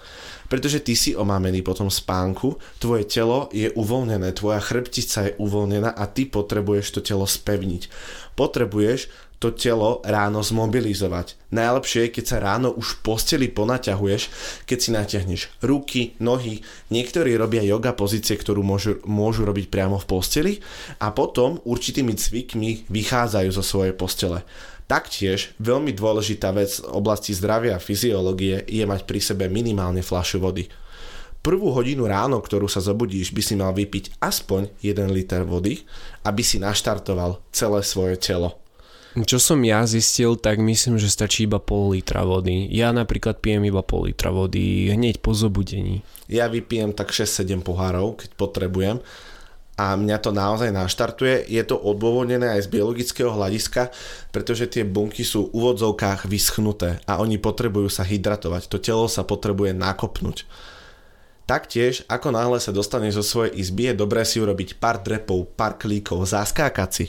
Pretože 0.52 0.84
ty 0.84 0.92
si 0.92 1.16
omámený 1.16 1.64
po 1.64 1.72
tom 1.72 1.88
spánku, 1.88 2.60
tvoje 2.76 3.08
telo 3.08 3.48
je 3.56 3.72
uvoľnené, 3.72 4.36
tvoja 4.36 4.60
chrbtica 4.60 5.32
je 5.32 5.36
uvoľnená 5.40 5.96
a 5.96 6.04
ty 6.12 6.28
potrebuješ 6.28 6.92
to 6.92 7.00
telo 7.00 7.24
spevniť. 7.24 7.88
Potrebuješ 8.36 9.31
to 9.42 9.50
telo 9.50 9.98
ráno 10.06 10.38
zmobilizovať. 10.38 11.50
Najlepšie 11.50 12.06
je, 12.06 12.14
keď 12.14 12.24
sa 12.30 12.38
ráno 12.38 12.70
už 12.70 13.02
v 13.02 13.10
posteli 13.10 13.50
ponaťahuješ, 13.50 14.22
keď 14.62 14.78
si 14.78 14.90
natiahneš 14.94 15.42
ruky, 15.66 16.14
nohy. 16.22 16.62
Niektorí 16.94 17.34
robia 17.34 17.66
yoga 17.66 17.90
pozície, 17.90 18.38
ktorú 18.38 18.62
môžu, 18.62 19.02
môžu 19.02 19.42
robiť 19.42 19.66
priamo 19.66 19.98
v 19.98 20.06
posteli 20.06 20.52
a 21.02 21.10
potom 21.10 21.58
určitými 21.66 22.14
cvikmi 22.14 22.86
vychádzajú 22.86 23.50
zo 23.50 23.64
svojej 23.66 23.98
postele. 23.98 24.46
Taktiež 24.86 25.58
veľmi 25.58 25.90
dôležitá 25.90 26.54
vec 26.54 26.78
v 26.78 26.86
oblasti 26.94 27.34
zdravia 27.34 27.74
a 27.74 27.82
fyziológie 27.82 28.62
je 28.70 28.84
mať 28.86 29.02
pri 29.02 29.18
sebe 29.18 29.50
minimálne 29.50 30.06
fľašu 30.06 30.38
vody. 30.38 30.70
Prvú 31.42 31.74
hodinu 31.74 32.06
ráno, 32.06 32.38
ktorú 32.38 32.70
sa 32.70 32.78
zobudíš, 32.78 33.34
by 33.34 33.42
si 33.42 33.58
mal 33.58 33.74
vypiť 33.74 34.22
aspoň 34.22 34.78
1 34.78 35.10
liter 35.10 35.42
vody, 35.42 35.82
aby 36.22 36.38
si 36.46 36.62
naštartoval 36.62 37.42
celé 37.50 37.82
svoje 37.82 38.14
telo. 38.14 38.61
Čo 39.12 39.36
som 39.36 39.60
ja 39.60 39.84
zistil, 39.84 40.40
tak 40.40 40.56
myslím, 40.56 40.96
že 40.96 41.12
stačí 41.12 41.44
iba 41.44 41.60
pol 41.60 41.92
litra 41.92 42.24
vody. 42.24 42.64
Ja 42.72 42.96
napríklad 42.96 43.44
pijem 43.44 43.68
iba 43.68 43.84
pol 43.84 44.08
litra 44.08 44.32
vody 44.32 44.88
hneď 44.88 45.20
po 45.20 45.36
zobudení. 45.36 46.00
Ja 46.32 46.48
vypijem 46.48 46.96
tak 46.96 47.12
6-7 47.12 47.60
pohárov, 47.60 48.16
keď 48.16 48.30
potrebujem 48.40 49.04
a 49.76 49.96
mňa 49.96 50.16
to 50.20 50.30
naozaj 50.32 50.72
naštartuje. 50.72 51.44
Je 51.48 51.60
to 51.64 51.76
odôvodnené 51.76 52.56
aj 52.56 52.68
z 52.68 52.72
biologického 52.72 53.32
hľadiska, 53.32 53.92
pretože 54.32 54.68
tie 54.68 54.84
bunky 54.84 55.24
sú 55.24 55.48
v 55.48 55.60
úvodzovkách 55.60 56.24
vyschnuté 56.28 57.00
a 57.08 57.20
oni 57.20 57.36
potrebujú 57.36 57.92
sa 57.92 58.08
hydratovať. 58.08 58.68
To 58.72 58.80
telo 58.80 59.12
sa 59.12 59.28
potrebuje 59.28 59.76
nakopnúť. 59.76 60.48
Taktiež, 61.44 62.06
ako 62.08 62.32
náhle 62.32 62.62
sa 62.62 62.72
dostaneš 62.72 63.20
zo 63.20 63.24
svojej 63.26 63.60
izby, 63.60 63.92
je 63.92 64.00
dobré 64.00 64.24
si 64.24 64.40
urobiť 64.40 64.80
pár 64.80 65.04
drepov, 65.04 65.52
pár 65.52 65.76
klíkov, 65.76 66.24
zaskákať 66.24 66.90
si 66.92 67.06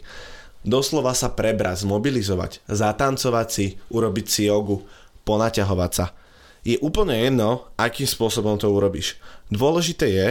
Doslova 0.63 1.11
sa 1.11 1.31
prebrať, 1.31 1.83
zmobilizovať, 1.83 2.63
zatancovať 2.71 3.47
si, 3.51 3.65
urobiť 3.91 4.25
si 4.27 4.41
jogu, 4.47 4.87
ponaťahovať 5.27 5.91
sa. 5.91 6.15
Je 6.63 6.79
úplne 6.79 7.19
jedno, 7.19 7.67
akým 7.75 8.07
spôsobom 8.07 8.55
to 8.55 8.71
urobíš. 8.71 9.19
Dôležité 9.51 10.07
je, 10.07 10.29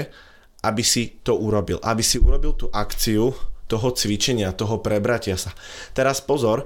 aby 0.65 0.81
si 0.81 1.21
to 1.21 1.37
urobil, 1.37 1.77
aby 1.85 2.01
si 2.01 2.17
urobil 2.17 2.57
tú 2.57 2.73
akciu 2.73 3.37
toho 3.69 3.89
cvičenia, 3.93 4.57
toho 4.57 4.81
prebratia 4.81 5.37
sa. 5.37 5.53
Teraz 5.93 6.25
pozor, 6.25 6.65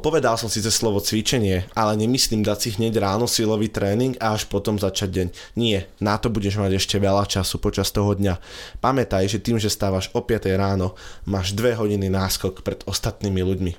povedal 0.00 0.36
som 0.36 0.52
síce 0.52 0.68
slovo 0.68 1.00
cvičenie, 1.00 1.64
ale 1.72 1.96
nemyslím 1.96 2.44
dať 2.44 2.58
si 2.60 2.68
hneď 2.76 3.00
ráno 3.00 3.24
silový 3.24 3.72
tréning 3.72 4.14
a 4.20 4.36
až 4.36 4.44
potom 4.46 4.76
začať 4.76 5.08
deň. 5.10 5.28
Nie, 5.56 5.88
na 5.98 6.20
to 6.20 6.28
budeš 6.28 6.60
mať 6.60 6.76
ešte 6.76 6.96
veľa 7.00 7.24
času 7.24 7.56
počas 7.58 7.88
toho 7.88 8.12
dňa. 8.12 8.36
Pamätaj, 8.84 9.26
že 9.26 9.40
tým, 9.40 9.56
že 9.56 9.72
stávaš 9.72 10.12
o 10.12 10.20
5 10.20 10.52
ráno, 10.54 10.92
máš 11.24 11.56
2 11.56 11.80
hodiny 11.80 12.12
náskok 12.12 12.60
pred 12.60 12.84
ostatnými 12.84 13.40
ľuďmi. 13.40 13.72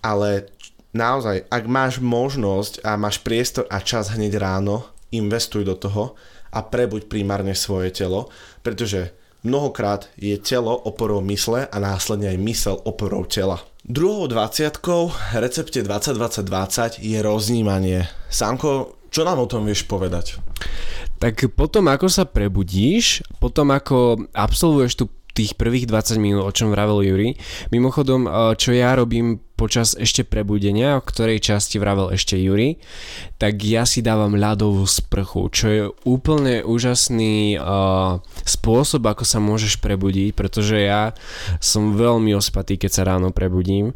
Ale 0.00 0.48
naozaj, 0.96 1.46
ak 1.52 1.64
máš 1.68 2.00
možnosť 2.00 2.80
a 2.82 2.96
máš 2.96 3.20
priestor 3.20 3.68
a 3.68 3.78
čas 3.84 4.10
hneď 4.10 4.40
ráno, 4.40 4.88
investuj 5.12 5.66
do 5.66 5.76
toho 5.76 6.16
a 6.50 6.64
prebuď 6.64 7.06
primárne 7.06 7.54
svoje 7.54 7.94
telo, 7.94 8.32
pretože 8.64 9.19
mnohokrát 9.44 10.08
je 10.16 10.36
telo 10.38 10.76
oporou 10.76 11.20
mysle 11.28 11.68
a 11.68 11.76
následne 11.80 12.30
aj 12.30 12.38
mysel 12.40 12.76
oporou 12.84 13.24
tela. 13.24 13.60
Druhou 13.80 14.28
20 14.28 14.76
recepte 15.40 15.80
2020 15.80 17.00
je 17.00 17.18
roznímanie. 17.24 18.06
Sánko, 18.28 19.00
čo 19.08 19.24
nám 19.24 19.42
o 19.42 19.50
tom 19.50 19.66
vieš 19.66 19.88
povedať? 19.88 20.38
Tak 21.20 21.52
potom, 21.52 21.88
ako 21.90 22.06
sa 22.08 22.24
prebudíš, 22.24 23.24
potom 23.40 23.72
ako 23.72 24.28
absolvuješ 24.32 24.92
tú 25.00 25.04
tých 25.34 25.54
prvých 25.54 25.86
20 25.86 26.20
minút, 26.20 26.44
o 26.46 26.52
čom 26.54 26.74
vravel 26.74 27.06
Juri. 27.06 27.30
Mimochodom, 27.70 28.26
e, 28.26 28.30
čo 28.58 28.74
ja 28.74 28.92
robím 28.98 29.38
počas 29.60 29.92
ešte 29.92 30.24
prebudenia, 30.24 30.96
o 30.96 31.04
ktorej 31.04 31.44
časti 31.44 31.76
vravel 31.76 32.16
ešte 32.16 32.40
Juri, 32.40 32.80
tak 33.36 33.60
ja 33.60 33.84
si 33.84 34.00
dávam 34.00 34.40
ľadovú 34.40 34.88
sprchu, 34.88 35.52
čo 35.52 35.66
je 35.68 35.82
úplne 36.08 36.64
úžasný 36.64 37.60
uh, 37.60 38.24
spôsob, 38.48 39.04
ako 39.04 39.28
sa 39.28 39.36
môžeš 39.36 39.76
prebudiť, 39.84 40.32
pretože 40.32 40.80
ja 40.80 41.12
som 41.60 41.92
veľmi 41.92 42.32
ospatý, 42.32 42.80
keď 42.80 42.90
sa 42.90 43.02
ráno 43.04 43.28
prebudím 43.28 43.92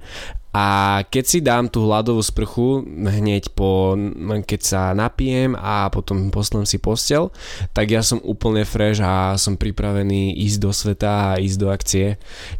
a 0.54 1.02
keď 1.10 1.24
si 1.26 1.42
dám 1.42 1.66
tú 1.66 1.82
hladovú 1.82 2.22
sprchu 2.22 2.86
hneď 2.86 3.50
po, 3.58 3.98
keď 4.46 4.60
sa 4.62 4.82
napijem 4.94 5.58
a 5.58 5.90
potom 5.90 6.30
poslem 6.30 6.62
si 6.62 6.78
postel, 6.78 7.34
tak 7.74 7.90
ja 7.90 8.06
som 8.06 8.22
úplne 8.22 8.62
fresh 8.62 9.02
a 9.02 9.34
som 9.34 9.58
pripravený 9.58 10.38
ísť 10.46 10.58
do 10.62 10.70
sveta 10.70 11.34
a 11.34 11.42
ísť 11.42 11.58
do 11.58 11.68
akcie. 11.74 12.06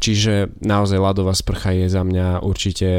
Čiže 0.03 0.59
naozaj 0.59 0.99
ľadová 0.99 1.31
sprcha 1.31 1.71
je 1.71 1.87
za 1.87 2.03
mňa 2.03 2.43
určite 2.43 2.89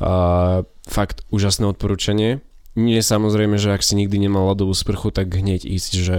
uh, 0.00 0.66
fakt 0.84 1.24
úžasné 1.30 1.64
odporúčanie 1.68 2.44
nie 2.74 2.98
samozrejme, 2.98 3.54
že 3.54 3.70
ak 3.70 3.86
si 3.86 3.94
nikdy 3.94 4.26
nemal 4.26 4.50
ľadovú 4.50 4.74
sprchu, 4.74 5.14
tak 5.14 5.30
hneď 5.30 5.62
ísť, 5.62 5.92
že 5.94 6.18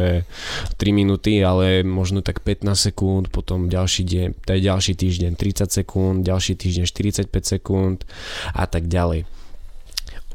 3 0.79 0.95
minúty, 0.95 1.43
ale 1.43 1.84
možno 1.84 2.24
tak 2.24 2.39
15 2.39 2.72
sekúnd, 2.79 3.25
potom 3.27 3.67
ďalší 3.67 4.07
deň, 4.07 4.27
je 4.39 4.62
ďalší 4.63 4.93
týždeň 4.95 5.31
30 5.36 5.67
sekúnd, 5.84 6.24
ďalší 6.24 6.55
týždeň 6.55 6.86
45 6.88 7.27
sekúnd 7.60 8.07
a 8.55 8.65
tak 8.72 8.88
ďalej. 8.88 9.27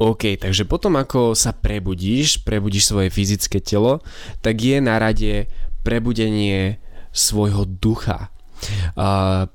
OK, 0.01 0.37
takže 0.37 0.69
potom 0.69 1.01
ako 1.01 1.33
sa 1.33 1.57
prebudíš, 1.57 2.45
prebudíš 2.45 2.93
svoje 2.93 3.09
fyzické 3.09 3.61
telo, 3.61 4.05
tak 4.45 4.61
je 4.61 4.77
na 4.81 5.01
rade 5.01 5.49
prebudenie 5.85 6.81
svojho 7.17 7.65
ducha. 7.65 8.29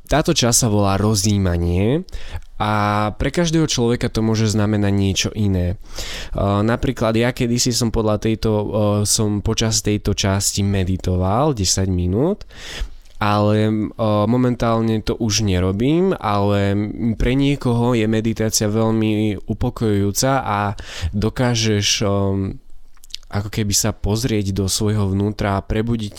Táto 0.10 0.34
časť 0.34 0.58
sa 0.66 0.70
volá 0.70 0.98
rozjímanie 0.98 2.10
a 2.56 2.72
pre 3.20 3.36
každého 3.36 3.68
človeka 3.68 4.08
to 4.08 4.24
môže 4.24 4.56
znamenať 4.56 4.94
niečo 4.96 5.30
iné. 5.36 5.76
Napríklad 6.40 7.12
ja 7.20 7.36
kedysi 7.36 7.76
som 7.76 7.92
podľa 7.92 8.24
tejto, 8.24 8.52
som 9.04 9.44
počas 9.44 9.84
tejto 9.84 10.16
časti 10.16 10.64
meditoval 10.64 11.52
10 11.52 11.92
minút 11.92 12.48
ale 13.16 13.72
o, 13.72 14.28
momentálne 14.28 15.00
to 15.00 15.16
už 15.16 15.48
nerobím, 15.48 16.12
ale 16.20 16.76
pre 17.16 17.32
niekoho 17.34 17.96
je 17.96 18.06
meditácia 18.12 18.68
veľmi 18.68 19.40
upokojujúca 19.48 20.32
a 20.44 20.60
dokážeš 21.16 21.88
o, 22.04 22.08
ako 23.32 23.50
keby 23.50 23.74
sa 23.74 23.96
pozrieť 23.96 24.52
do 24.52 24.68
svojho 24.68 25.16
vnútra 25.16 25.58
a 25.58 25.66
prebudiť 25.66 26.18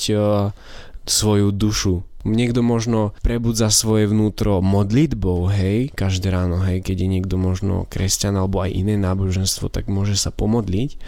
svoju 1.06 1.48
dušu. 1.54 2.02
Niekto 2.26 2.66
možno 2.66 3.14
prebudza 3.22 3.70
svoje 3.70 4.10
vnútro 4.10 4.58
modlitbou, 4.58 5.46
hej, 5.54 5.94
každé 5.94 6.34
ráno, 6.34 6.58
hej, 6.66 6.82
keď 6.82 7.06
je 7.06 7.08
niekto 7.08 7.36
možno 7.38 7.86
kresťan 7.86 8.34
alebo 8.34 8.66
aj 8.66 8.74
iné 8.74 8.98
náboženstvo, 8.98 9.70
tak 9.70 9.86
môže 9.86 10.18
sa 10.18 10.34
pomodliť. 10.34 10.98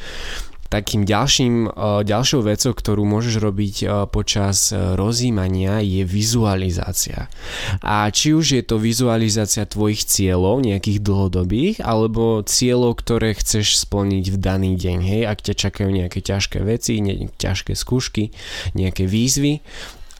Takým 0.68 1.08
ďalším, 1.08 1.54
e, 1.64 2.04
ďalšou 2.04 2.44
vecou, 2.44 2.76
ktorú 2.76 3.00
môžeš 3.08 3.40
robiť 3.40 3.76
e, 3.80 3.86
počas 4.12 4.68
e, 4.68 4.76
rozímania 5.00 5.80
je 5.80 6.04
vizualizácia. 6.04 7.32
A 7.80 8.04
či 8.12 8.36
už 8.36 8.60
je 8.60 8.60
to 8.60 8.76
vizualizácia 8.76 9.64
tvojich 9.64 10.04
cieľov, 10.04 10.60
nejakých 10.60 11.00
dlhodobých, 11.00 11.80
alebo 11.80 12.44
cieľov, 12.44 13.00
ktoré 13.00 13.32
chceš 13.32 13.80
splniť 13.80 14.28
v 14.28 14.36
daný 14.36 14.76
deň. 14.76 14.98
Hej, 15.08 15.22
ak 15.24 15.38
ťa 15.40 15.54
čakajú 15.56 15.88
nejaké 15.88 16.20
ťažké 16.20 16.60
veci, 16.60 17.00
ne, 17.00 17.32
ťažké 17.32 17.72
skúšky, 17.72 18.36
nejaké 18.76 19.08
výzvy, 19.08 19.64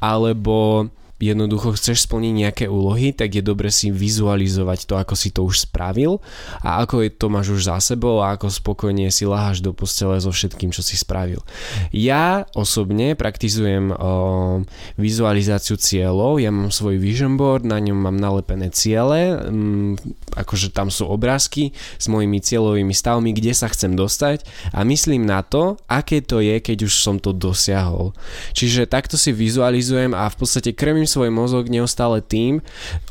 alebo 0.01 0.89
jednoducho 1.19 1.75
chceš 1.75 2.07
splniť 2.07 2.33
nejaké 2.33 2.65
úlohy, 2.71 3.11
tak 3.11 3.35
je 3.35 3.43
dobre 3.43 3.75
si 3.75 3.91
vizualizovať 3.91 4.87
to, 4.87 4.95
ako 4.95 5.15
si 5.19 5.35
to 5.35 5.43
už 5.43 5.67
spravil 5.67 6.23
a 6.63 6.83
ako 6.87 7.03
to 7.11 7.27
máš 7.27 7.51
už 7.59 7.61
za 7.67 7.79
sebou 7.83 8.23
a 8.23 8.39
ako 8.39 8.51
spokojne 8.51 9.11
si 9.11 9.27
laháš 9.27 9.59
do 9.59 9.75
postele 9.75 10.15
so 10.23 10.31
všetkým, 10.31 10.71
čo 10.71 10.87
si 10.87 10.95
spravil. 10.95 11.43
Ja 11.91 12.47
osobne 12.55 13.19
praktizujem 13.19 13.91
o, 13.91 14.63
vizualizáciu 14.95 15.75
cieľov, 15.75 16.39
ja 16.39 16.55
mám 16.55 16.71
svoj 16.71 17.03
vision 17.03 17.35
board, 17.35 17.67
na 17.67 17.83
ňom 17.83 17.99
mám 17.99 18.15
nalepené 18.15 18.71
ciele, 18.71 19.35
m, 19.51 19.99
akože 20.39 20.71
tam 20.71 20.89
sú 20.95 21.11
obrázky 21.11 21.75
s 21.99 22.07
mojimi 22.07 22.39
cieľovými 22.39 22.95
stavmi, 22.95 23.35
kde 23.35 23.53
sa 23.59 23.67
chcem 23.67 23.99
dostať 23.99 24.47
a 24.71 24.87
myslím 24.87 25.27
na 25.27 25.43
to, 25.43 25.75
aké 25.91 26.23
to 26.23 26.39
je, 26.39 26.63
keď 26.63 26.87
už 26.87 26.95
som 26.95 27.19
to 27.19 27.35
dosiahol. 27.35 28.15
Čiže 28.55 28.87
takto 28.87 29.19
si 29.19 29.35
vizualizujem 29.35 30.15
a 30.15 30.31
v 30.31 30.37
podstate 30.39 30.71
krmím 30.77 31.08
svoj 31.09 31.33
mozog 31.33 31.73
neustále 31.73 32.21
tým 32.21 32.61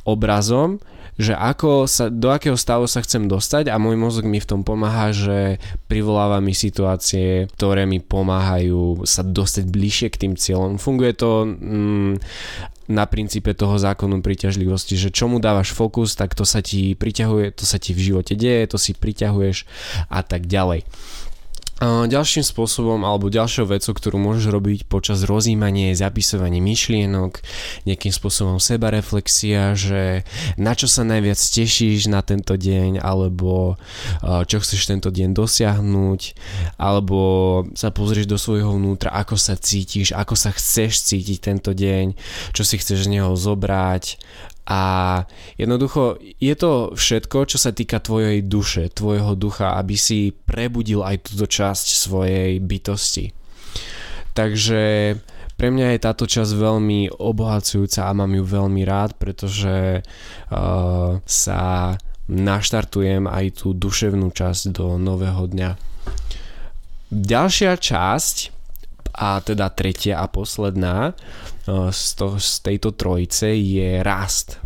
obrazom, 0.05 0.77
že 1.17 1.33
ako 1.33 1.89
sa, 1.89 2.13
do 2.13 2.29
akého 2.29 2.53
stavu 2.53 2.85
sa 2.85 3.01
chcem 3.01 3.25
dostať 3.25 3.73
a 3.73 3.81
môj 3.81 3.97
mozog 3.97 4.29
mi 4.29 4.37
v 4.37 4.49
tom 4.53 4.61
pomáha, 4.61 5.09
že 5.09 5.57
privoláva 5.89 6.37
mi 6.37 6.53
situácie, 6.53 7.49
ktoré 7.57 7.89
mi 7.89 7.97
pomáhajú 7.97 9.01
sa 9.09 9.25
dostať 9.25 9.65
bližšie 9.65 10.07
k 10.13 10.19
tým 10.21 10.33
cieľom. 10.37 10.77
Funguje 10.77 11.17
to 11.17 11.49
mm, 11.49 12.21
na 12.87 13.03
princípe 13.09 13.51
toho 13.57 13.81
zákonu 13.81 14.21
príťažlivosti, 14.21 14.93
že 14.93 15.09
čomu 15.09 15.41
dávaš 15.41 15.73
fokus, 15.73 16.13
tak 16.13 16.37
to 16.37 16.45
sa 16.45 16.61
ti 16.61 16.93
priťahuje, 16.93 17.57
to 17.57 17.65
sa 17.65 17.81
ti 17.81 17.97
v 17.97 18.13
živote 18.13 18.37
deje, 18.37 18.69
to 18.69 18.77
si 18.77 18.93
priťahuješ 18.93 19.65
a 20.13 20.21
tak 20.21 20.45
ďalej. 20.45 20.85
Ďalším 21.77 22.41
spôsobom 22.41 23.05
alebo 23.05 23.29
ďalšou 23.29 23.69
vecou, 23.69 23.93
ktorú 23.93 24.17
môžeš 24.17 24.49
robiť 24.49 24.79
počas 24.89 25.21
rozjímania 25.21 25.93
je 25.93 26.01
zapisovanie 26.01 26.57
myšlienok, 26.57 27.37
nejakým 27.85 28.09
spôsobom 28.09 28.57
sebareflexia, 28.57 29.77
že 29.77 30.25
na 30.57 30.73
čo 30.73 30.89
sa 30.89 31.05
najviac 31.05 31.37
tešíš 31.37 32.09
na 32.09 32.25
tento 32.25 32.57
deň 32.57 32.97
alebo 32.97 33.77
čo 34.49 34.57
chceš 34.57 34.89
tento 34.89 35.13
deň 35.13 35.37
dosiahnuť 35.37 36.21
alebo 36.81 37.19
sa 37.77 37.93
pozrieš 37.93 38.25
do 38.25 38.41
svojho 38.41 38.73
vnútra, 38.73 39.13
ako 39.13 39.37
sa 39.37 39.53
cítiš, 39.53 40.17
ako 40.17 40.33
sa 40.33 40.49
chceš 40.57 41.05
cítiť 41.05 41.37
tento 41.45 41.77
deň, 41.77 42.17
čo 42.57 42.65
si 42.65 42.81
chceš 42.81 43.05
z 43.05 43.21
neho 43.21 43.37
zobrať 43.37 44.17
a 44.67 44.81
jednoducho 45.55 46.19
je 46.43 46.51
to 46.59 46.91
všetko, 46.91 47.47
čo 47.47 47.55
sa 47.55 47.71
týka 47.71 48.03
tvojej 48.03 48.43
duše, 48.43 48.91
tvojho 48.91 49.39
ducha, 49.39 49.79
aby 49.79 49.95
si 49.95 50.35
prebudil 50.35 51.07
aj 51.07 51.23
túto 51.23 51.47
časť 51.47 51.87
svojej 51.95 52.59
bytosti. 52.59 53.31
Takže 54.35 55.15
pre 55.55 55.67
mňa 55.73 55.95
je 55.95 56.03
táto 56.03 56.27
časť 56.27 56.51
veľmi 56.53 57.15
obohacujúca 57.15 58.11
a 58.11 58.13
mám 58.13 58.29
ju 58.35 58.43
veľmi 58.43 58.83
rád, 58.83 59.15
pretože 59.15 60.03
uh, 60.03 61.17
sa 61.23 61.61
naštartujem 62.27 63.23
aj 63.25 63.63
tú 63.63 63.71
duševnú 63.71 64.35
časť 64.35 64.75
do 64.75 64.99
nového 64.99 65.47
dňa. 65.47 65.71
Ďalšia 67.07 67.79
časť 67.79 68.35
a 69.15 69.39
teda 69.39 69.71
tretia 69.71 70.19
a 70.21 70.27
posledná 70.27 71.15
z, 71.67 72.03
to, 72.15 72.39
z 72.39 72.51
tejto 72.63 72.95
trojice 72.95 73.51
je 73.51 73.99
rast. 73.99 74.63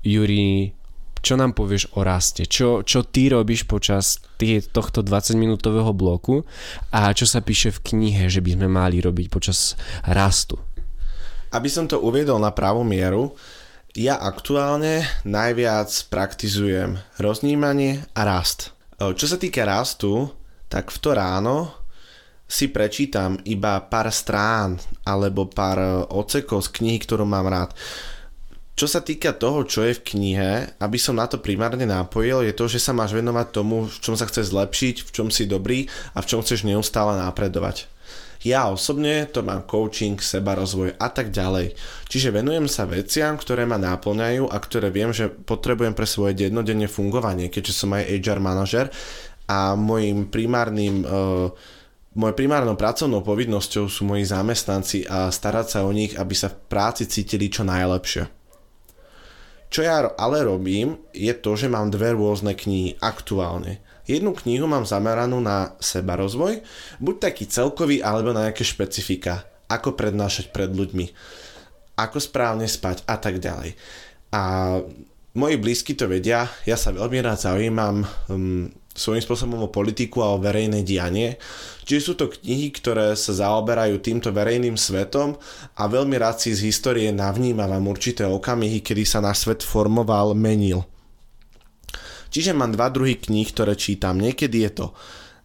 Juri, 0.00 0.72
čo 1.20 1.36
nám 1.36 1.52
povieš 1.52 1.92
o 1.96 2.00
raste? 2.00 2.48
Čo, 2.48 2.80
čo 2.80 3.04
ty 3.04 3.28
robíš 3.28 3.68
počas 3.68 4.24
tý, 4.40 4.64
tohto 4.64 5.04
20-minútového 5.04 5.92
bloku 5.92 6.48
a 6.88 7.12
čo 7.12 7.28
sa 7.28 7.44
píše 7.44 7.68
v 7.76 7.92
knihe, 7.92 8.24
že 8.32 8.40
by 8.40 8.56
sme 8.56 8.68
mali 8.72 9.04
robiť 9.04 9.26
počas 9.28 9.76
rastu? 10.08 10.56
Aby 11.52 11.68
som 11.68 11.84
to 11.84 12.00
uviedol 12.00 12.40
na 12.40 12.56
pravú 12.56 12.80
mieru, 12.80 13.36
ja 13.92 14.16
aktuálne 14.16 15.02
najviac 15.26 15.90
praktizujem 16.08 16.96
roznímanie 17.20 18.06
a 18.16 18.22
rast. 18.24 18.72
Čo 18.96 19.26
sa 19.26 19.36
týka 19.36 19.66
rastu, 19.66 20.30
tak 20.70 20.88
v 20.94 20.98
to 21.02 21.10
ráno 21.12 21.79
si 22.50 22.66
prečítam 22.66 23.38
iba 23.46 23.78
pár 23.78 24.10
strán 24.10 24.74
alebo 25.06 25.46
pár 25.46 25.78
e, 25.78 25.90
ocekov 26.10 26.66
z 26.66 26.82
knihy, 26.82 26.98
ktorú 26.98 27.22
mám 27.22 27.46
rád. 27.46 27.70
Čo 28.74 28.90
sa 28.90 29.04
týka 29.04 29.36
toho, 29.36 29.62
čo 29.62 29.86
je 29.86 29.94
v 29.94 30.04
knihe, 30.16 30.50
aby 30.82 30.98
som 30.98 31.14
na 31.14 31.30
to 31.30 31.38
primárne 31.38 31.86
napojil, 31.86 32.42
je 32.42 32.56
to, 32.56 32.66
že 32.66 32.82
sa 32.82 32.90
máš 32.90 33.14
venovať 33.14 33.54
tomu, 33.54 33.86
v 33.86 33.98
čom 34.02 34.18
sa 34.18 34.26
chce 34.26 34.50
zlepšiť, 34.50 35.06
v 35.06 35.10
čom 35.14 35.28
si 35.30 35.46
dobrý 35.46 35.86
a 36.16 36.24
v 36.24 36.26
čom 36.26 36.42
chceš 36.42 36.66
neustále 36.66 37.14
napredovať. 37.20 37.86
Ja 38.40 38.72
osobne 38.72 39.28
to 39.28 39.44
mám 39.44 39.68
coaching, 39.68 40.16
seba 40.16 40.56
rozvoj 40.56 40.96
a 40.96 41.08
tak 41.12 41.28
ďalej. 41.28 41.76
Čiže 42.08 42.32
venujem 42.32 42.72
sa 42.72 42.88
veciam, 42.88 43.36
ktoré 43.36 43.68
ma 43.68 43.76
náplňajú 43.76 44.48
a 44.48 44.56
ktoré 44.56 44.88
viem, 44.88 45.12
že 45.12 45.28
potrebujem 45.28 45.92
pre 45.92 46.08
svoje 46.08 46.48
dennodenné 46.48 46.88
fungovanie, 46.88 47.52
keďže 47.52 47.84
som 47.84 47.92
aj 47.92 48.08
HR 48.08 48.40
manažer 48.40 48.88
a 49.44 49.76
môjim 49.76 50.24
primárnym 50.32 51.04
uh, 51.04 51.52
Mojou 52.10 52.34
primárnou 52.34 52.74
pracovnou 52.74 53.22
povinnosťou 53.22 53.86
sú 53.86 54.02
moji 54.02 54.26
zamestnanci 54.26 55.06
a 55.06 55.30
starať 55.30 55.66
sa 55.70 55.80
o 55.86 55.94
nich, 55.94 56.18
aby 56.18 56.34
sa 56.34 56.50
v 56.50 56.58
práci 56.66 57.06
cítili 57.06 57.46
čo 57.46 57.62
najlepšie. 57.62 58.26
Čo 59.70 59.80
ja 59.86 60.02
ale 60.18 60.42
robím, 60.42 60.98
je 61.14 61.30
to, 61.38 61.54
že 61.54 61.70
mám 61.70 61.94
dve 61.94 62.10
rôzne 62.18 62.58
knihy 62.58 62.98
aktuálne. 62.98 63.78
Jednu 64.10 64.34
knihu 64.34 64.66
mám 64.66 64.82
zameranú 64.82 65.38
na 65.38 65.78
seba 65.78 66.18
rozvoj, 66.18 66.66
buď 66.98 67.30
taký 67.30 67.46
celkový, 67.46 68.02
alebo 68.02 68.34
na 68.34 68.50
nejaké 68.50 68.66
špecifika, 68.66 69.46
ako 69.70 69.94
prednášať 69.94 70.50
pred 70.50 70.74
ľuďmi, 70.74 71.06
ako 71.94 72.18
správne 72.18 72.66
spať 72.66 73.06
a 73.06 73.22
tak 73.22 73.38
ďalej. 73.38 73.78
A 74.34 74.42
moji 75.38 75.56
blízky 75.62 75.94
to 75.94 76.10
vedia, 76.10 76.50
ja 76.66 76.74
sa 76.74 76.90
veľmi 76.90 77.22
rád 77.22 77.38
zaujímam 77.38 78.02
um, 78.26 78.66
svojím 78.90 79.22
spôsobom 79.22 79.64
o 79.64 79.72
politiku 79.72 80.20
a 80.26 80.34
o 80.34 80.42
verejné 80.42 80.82
dianie. 80.82 81.38
Čiže 81.86 82.02
sú 82.02 82.12
to 82.18 82.30
knihy, 82.30 82.74
ktoré 82.74 83.14
sa 83.14 83.32
zaoberajú 83.34 84.02
týmto 84.02 84.34
verejným 84.34 84.74
svetom 84.74 85.38
a 85.78 85.82
veľmi 85.86 86.18
rád 86.18 86.42
si 86.42 86.54
z 86.54 86.66
histórie 86.66 87.10
navnímavam 87.14 87.86
určité 87.86 88.26
okamihy, 88.26 88.82
kedy 88.82 89.02
sa 89.06 89.22
náš 89.22 89.46
svet 89.46 89.62
formoval, 89.62 90.34
menil. 90.34 90.82
Čiže 92.30 92.54
mám 92.54 92.70
dva 92.74 92.90
druhy 92.90 93.18
kníh, 93.18 93.50
ktoré 93.50 93.74
čítam. 93.74 94.22
Niekedy 94.22 94.70
je 94.70 94.70
to 94.70 94.86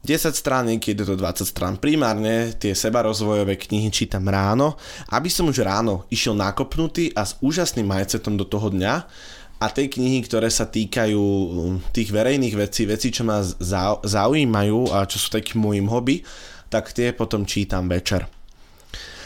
10 0.05 0.37
strán, 0.37 0.69
niekedy 0.69 1.01
je 1.01 1.09
to 1.09 1.17
20 1.17 1.49
strán. 1.49 1.73
Primárne 1.81 2.53
tie 2.53 2.77
sebarozvojové 2.77 3.57
knihy 3.57 3.89
čítam 3.89 4.29
ráno, 4.29 4.77
aby 5.09 5.33
som 5.33 5.49
už 5.49 5.65
ráno 5.65 6.05
išiel 6.13 6.37
nakopnutý 6.37 7.09
a 7.17 7.25
s 7.25 7.41
úžasným 7.41 7.89
mindsetom 7.89 8.37
do 8.37 8.45
toho 8.45 8.69
dňa 8.69 9.09
a 9.65 9.73
tej 9.73 9.89
knihy, 9.97 10.21
ktoré 10.21 10.53
sa 10.53 10.69
týkajú 10.69 11.17
um, 11.17 11.81
tých 11.89 12.13
verejných 12.13 12.53
vecí, 12.53 12.85
vecí, 12.85 13.09
čo 13.09 13.25
ma 13.25 13.41
zaujímajú 14.05 14.93
a 14.93 15.09
čo 15.09 15.17
sú 15.17 15.33
takým 15.33 15.57
môjim 15.57 15.89
hobby, 15.89 16.21
tak 16.69 16.93
tie 16.93 17.09
potom 17.17 17.49
čítam 17.49 17.89
večer. 17.89 18.29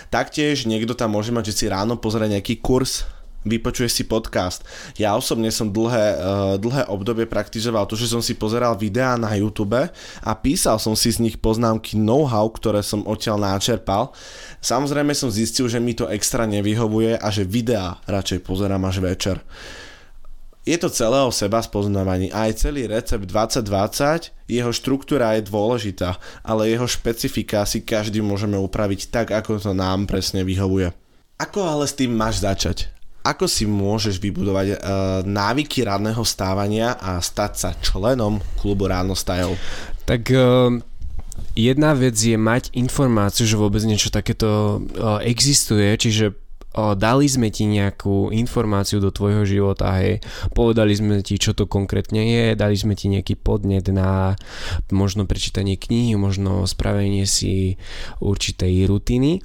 Taktiež 0.08 0.63
niekto 0.63 0.95
tam 0.95 1.13
môže 1.13 1.36
mať, 1.36 1.52
že 1.52 1.58
si 1.60 1.65
ráno 1.67 1.99
pozrie 1.99 2.32
nejaký 2.32 2.63
kurz, 2.63 3.04
vypočuje 3.43 3.91
si 3.91 4.04
podcast. 4.08 4.63
Ja 4.95 5.15
osobne 5.19 5.52
som 5.52 5.75
dlhé, 5.75 6.08
uh, 6.15 6.56
dlhé 6.56 6.88
obdobie 6.88 7.28
praktizoval 7.28 7.84
to, 7.91 7.99
že 7.99 8.08
som 8.08 8.23
si 8.23 8.39
pozeral 8.39 8.80
videá 8.80 9.19
na 9.19 9.36
YouTube 9.36 9.75
a 9.75 10.32
písal 10.39 10.80
som 10.80 10.95
si 10.95 11.12
z 11.12 11.19
nich 11.19 11.36
poznámky 11.36 11.99
know-how, 11.99 12.47
ktoré 12.47 12.80
som 12.80 13.04
odtiaľ 13.04 13.43
načerpal. 13.43 14.15
Samozrejme 14.63 15.12
som 15.12 15.28
zistil, 15.28 15.67
že 15.67 15.84
mi 15.84 15.91
to 15.95 16.08
extra 16.08 16.47
nevyhovuje 16.47 17.19
a 17.19 17.28
že 17.28 17.43
videá 17.43 17.99
radšej 18.08 18.39
pozerám 18.47 18.88
až 18.88 19.04
večer 19.04 19.43
je 20.70 20.78
to 20.78 20.90
celé 20.94 21.18
o 21.26 21.34
seba 21.34 21.66
spoznávaní. 21.66 22.30
Aj 22.30 22.54
celý 22.54 22.86
recept 22.86 23.26
2020, 23.26 24.30
jeho 24.46 24.70
štruktúra 24.70 25.34
je 25.34 25.50
dôležitá, 25.50 26.22
ale 26.46 26.70
jeho 26.70 26.86
špecifika 26.86 27.66
si 27.66 27.82
každý 27.82 28.22
môžeme 28.22 28.54
upraviť 28.62 29.10
tak, 29.10 29.34
ako 29.34 29.58
to 29.58 29.74
nám 29.74 30.06
presne 30.06 30.46
vyhovuje. 30.46 30.94
Ako 31.42 31.66
ale 31.66 31.90
s 31.90 31.98
tým 31.98 32.14
máš 32.14 32.46
začať? 32.46 32.94
Ako 33.26 33.50
si 33.50 33.66
môžeš 33.66 34.22
vybudovať 34.22 34.68
uh, 34.70 34.78
návyky 35.26 35.84
ranného 35.84 36.22
stávania 36.22 36.96
a 37.02 37.18
stať 37.20 37.52
sa 37.58 37.70
členom 37.74 38.38
klubu 38.62 38.86
Ráno 38.86 39.18
stajov? 39.18 39.58
Tak 40.06 40.30
uh, 40.32 40.78
jedna 41.58 41.98
vec 41.98 42.16
je 42.16 42.38
mať 42.38 42.78
informáciu, 42.78 43.50
že 43.50 43.60
vôbec 43.60 43.82
niečo 43.84 44.14
takéto 44.14 44.82
uh, 44.82 45.20
existuje, 45.26 45.90
čiže 45.98 46.49
dali 46.74 47.26
sme 47.26 47.50
ti 47.50 47.66
nejakú 47.66 48.30
informáciu 48.30 49.02
do 49.02 49.10
tvojho 49.10 49.44
života, 49.44 49.90
hej, 49.98 50.22
povedali 50.54 50.94
sme 50.94 51.26
ti, 51.26 51.42
čo 51.42 51.58
to 51.58 51.66
konkrétne 51.66 52.22
je, 52.22 52.46
dali 52.54 52.78
sme 52.78 52.94
ti 52.94 53.10
nejaký 53.10 53.36
podnet 53.42 53.90
na 53.90 54.38
možno 54.94 55.26
prečítanie 55.26 55.76
knihy, 55.76 56.14
možno 56.14 56.70
spravenie 56.70 57.26
si 57.26 57.82
určitej 58.22 58.86
rutiny, 58.86 59.42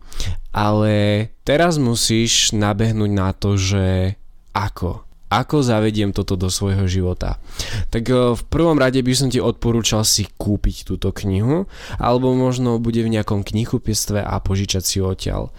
ale 0.52 1.28
teraz 1.48 1.80
musíš 1.80 2.52
nabehnúť 2.52 3.10
na 3.10 3.32
to, 3.32 3.56
že 3.56 4.14
ako, 4.52 5.02
ako 5.32 5.56
zavediem 5.64 6.14
toto 6.14 6.38
do 6.38 6.52
svojho 6.52 6.86
života. 6.86 7.42
Tak 7.90 8.36
v 8.38 8.42
prvom 8.52 8.78
rade 8.78 9.00
by 9.02 9.12
som 9.16 9.28
ti 9.32 9.40
odporúčal 9.42 10.04
si 10.06 10.28
kúpiť 10.28 10.86
túto 10.86 11.10
knihu, 11.10 11.66
alebo 11.96 12.36
možno 12.36 12.78
bude 12.78 13.00
v 13.00 13.10
nejakom 13.16 13.42
knihupectve 13.42 14.22
a 14.22 14.38
požičať 14.38 14.82
si 14.84 14.98
odtiaľ 15.00 15.50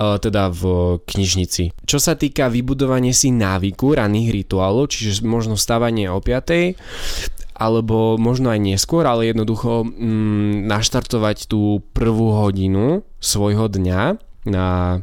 teda 0.00 0.48
v 0.48 0.62
knižnici. 1.04 1.76
Čo 1.84 2.00
sa 2.00 2.16
týka 2.16 2.48
vybudovania 2.48 3.12
si 3.12 3.28
návyku, 3.28 3.92
raných 3.92 4.32
rituálov, 4.32 4.88
čiže 4.88 5.20
možno 5.28 5.60
stávanie 5.60 6.08
o 6.08 6.18
5 6.18 7.36
alebo 7.60 8.16
možno 8.16 8.48
aj 8.48 8.56
neskôr, 8.56 9.04
ale 9.04 9.28
jednoducho 9.28 9.84
mm, 9.84 10.64
naštartovať 10.64 11.44
tú 11.44 11.84
prvú 11.92 12.32
hodinu 12.32 13.04
svojho 13.20 13.68
dňa 13.68 14.16
na 14.48 14.96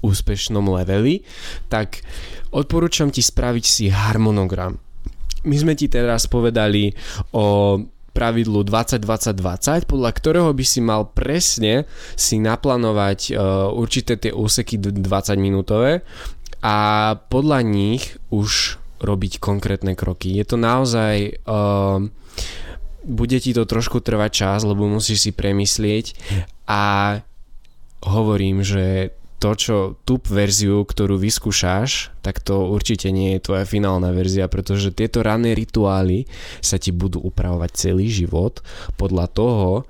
úspešnom 0.00 0.64
leveli, 0.64 1.28
tak 1.68 2.00
odporúčam 2.56 3.12
ti 3.12 3.20
spraviť 3.20 3.64
si 3.68 3.92
harmonogram. 3.92 4.80
My 5.44 5.56
sme 5.60 5.76
ti 5.76 5.92
teraz 5.92 6.24
povedali 6.24 6.88
o 7.36 7.76
pravidlu 8.18 8.66
20-20-20, 8.66 9.86
podľa 9.86 10.10
ktorého 10.10 10.50
by 10.50 10.64
si 10.66 10.82
mal 10.82 11.06
presne 11.06 11.86
si 12.18 12.42
naplánovať 12.42 13.30
uh, 13.30 13.70
určité 13.70 14.18
tie 14.18 14.34
úseky 14.34 14.82
20 14.82 14.98
minútové 15.38 16.02
a 16.58 17.14
podľa 17.30 17.62
nich 17.62 18.18
už 18.34 18.82
robiť 18.98 19.38
konkrétne 19.38 19.94
kroky. 19.94 20.34
Je 20.34 20.44
to 20.44 20.58
naozaj... 20.58 21.38
Uh, 21.46 22.10
bude 23.08 23.40
ti 23.40 23.56
to 23.56 23.64
trošku 23.64 24.04
trvať 24.04 24.30
čas, 24.44 24.60
lebo 24.68 24.84
musíš 24.84 25.24
si 25.24 25.30
premyslieť 25.32 26.12
a 26.68 27.16
hovorím, 28.04 28.60
že 28.60 29.16
to, 29.38 29.50
čo 29.54 29.76
tú 30.02 30.18
verziu, 30.26 30.82
ktorú 30.82 31.14
vyskúšaš, 31.18 32.10
tak 32.20 32.42
to 32.42 32.66
určite 32.68 33.14
nie 33.14 33.38
je 33.38 33.44
tvoja 33.46 33.62
finálna 33.62 34.10
verzia, 34.10 34.50
pretože 34.50 34.90
tieto 34.90 35.22
ranné 35.22 35.54
rituály 35.54 36.26
sa 36.58 36.76
ti 36.76 36.90
budú 36.90 37.22
upravovať 37.22 37.70
celý 37.74 38.10
život 38.10 38.60
podľa 38.98 39.26
toho, 39.30 39.86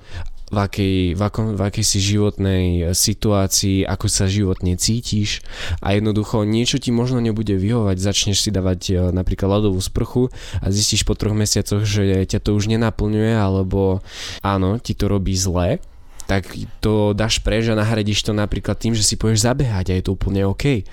v 0.48 0.58
akej, 0.64 0.98
v, 1.12 1.20
akom, 1.20 1.46
v 1.56 1.60
akej 1.60 1.84
si 1.84 1.98
životnej 2.00 2.96
situácii, 2.96 3.84
ako 3.84 4.06
sa 4.08 4.24
životne 4.24 4.80
cítiš. 4.80 5.44
A 5.84 5.92
jednoducho 5.92 6.48
niečo 6.48 6.80
ti 6.80 6.88
možno 6.88 7.20
nebude 7.20 7.52
vyhovať, 7.52 7.96
začneš 8.00 8.48
si 8.48 8.50
dávať 8.50 8.80
e, 8.88 8.92
napríklad 9.12 9.60
ľadovú 9.60 9.80
sprchu 9.80 10.32
a 10.64 10.72
zistíš 10.72 11.04
po 11.04 11.12
troch 11.12 11.36
mesiacoch, 11.36 11.84
že 11.84 12.24
ťa 12.24 12.40
to 12.40 12.56
už 12.56 12.72
nenaplňuje 12.72 13.36
alebo 13.36 14.00
áno, 14.40 14.80
ti 14.80 14.96
to 14.96 15.12
robí 15.12 15.36
zle 15.36 15.84
tak 16.28 16.44
to 16.84 17.16
dáš 17.16 17.40
preč 17.40 17.72
a 17.72 17.74
nahradíš 17.74 18.20
to 18.20 18.36
napríklad 18.36 18.76
tým, 18.76 18.92
že 18.92 19.00
si 19.00 19.16
pôjdeš 19.16 19.48
zabehať 19.48 19.86
a 19.88 19.96
je 19.96 20.04
to 20.04 20.12
úplne 20.12 20.44
OK. 20.44 20.84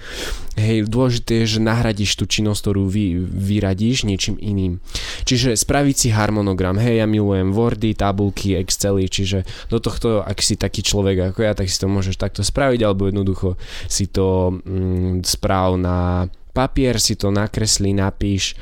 Hej, 0.56 0.88
dôležité 0.88 1.44
je, 1.44 1.60
že 1.60 1.68
nahradíš 1.68 2.16
tú 2.16 2.24
činnosť, 2.24 2.60
ktorú 2.64 2.88
vy, 2.88 3.20
vyradíš 3.28 4.08
niečím 4.08 4.40
iným. 4.40 4.80
Čiže 5.28 5.60
spraviť 5.60 5.96
si 6.00 6.10
harmonogram. 6.16 6.80
Hej, 6.80 7.04
ja 7.04 7.08
milujem 7.12 7.52
Wordy, 7.52 8.00
tabulky, 8.00 8.56
Excely, 8.56 9.12
čiže 9.12 9.44
do 9.68 9.84
tohto, 9.84 10.24
ak 10.24 10.40
si 10.40 10.56
taký 10.56 10.80
človek 10.80 11.36
ako 11.36 11.40
ja, 11.44 11.52
tak 11.52 11.68
si 11.68 11.84
to 11.84 11.92
môžeš 11.92 12.16
takto 12.16 12.40
spraviť, 12.40 12.80
alebo 12.88 13.12
jednoducho 13.12 13.60
si 13.92 14.08
to 14.08 14.56
mm, 14.64 15.28
správ 15.28 15.76
na 15.76 16.32
papier, 16.56 16.96
si 17.04 17.20
to 17.20 17.36
nakreslí, 17.36 17.92
napíš 17.92 18.56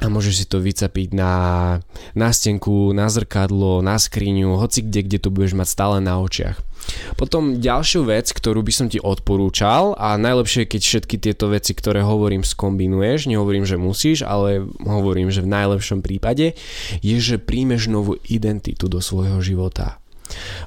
a 0.00 0.08
môžeš 0.08 0.34
si 0.34 0.46
to 0.48 0.58
vycapiť 0.62 1.12
na, 1.12 1.34
na 2.16 2.28
stenku, 2.32 2.96
na 2.96 3.12
zrkadlo, 3.12 3.84
na 3.84 4.00
skriňu, 4.00 4.56
hoci 4.56 4.88
kde, 4.88 5.00
kde 5.04 5.18
to 5.20 5.28
budeš 5.28 5.52
mať 5.52 5.68
stále 5.68 5.96
na 6.00 6.16
očiach. 6.16 6.64
Potom 7.14 7.62
ďalšiu 7.62 8.10
vec, 8.10 8.34
ktorú 8.34 8.66
by 8.66 8.72
som 8.74 8.86
ti 8.90 8.98
odporúčal 8.98 9.94
a 9.94 10.18
najlepšie 10.18 10.62
je, 10.66 10.70
keď 10.70 10.82
všetky 10.82 11.16
tieto 11.18 11.46
veci, 11.50 11.72
ktoré 11.74 12.02
hovorím, 12.02 12.46
skombinuješ, 12.46 13.30
nehovorím, 13.30 13.66
že 13.66 13.78
musíš, 13.78 14.22
ale 14.26 14.66
hovorím, 14.82 15.30
že 15.30 15.44
v 15.44 15.52
najlepšom 15.52 16.02
prípade, 16.02 16.58
je, 17.02 17.16
že 17.18 17.42
príjmeš 17.42 17.90
novú 17.90 18.18
identitu 18.26 18.86
do 18.86 19.02
svojho 19.02 19.42
života. 19.42 19.98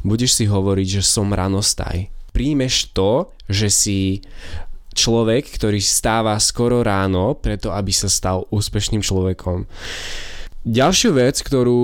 Budeš 0.05 0.37
si 0.37 0.45
hovoriť, 0.45 1.01
že 1.01 1.03
som 1.03 1.33
ranostaj. 1.33 2.11
Príjmeš 2.35 2.91
to, 2.91 3.31
že 3.47 3.71
si 3.71 3.99
človek, 4.95 5.51
ktorý 5.51 5.83
stáva 5.83 6.39
skoro 6.39 6.79
ráno, 6.81 7.35
preto 7.35 7.75
aby 7.75 7.91
sa 7.91 8.07
stal 8.07 8.47
úspešným 8.49 9.03
človekom. 9.03 9.67
Ďalšiu 10.65 11.09
vec, 11.13 11.35
ktorú 11.43 11.77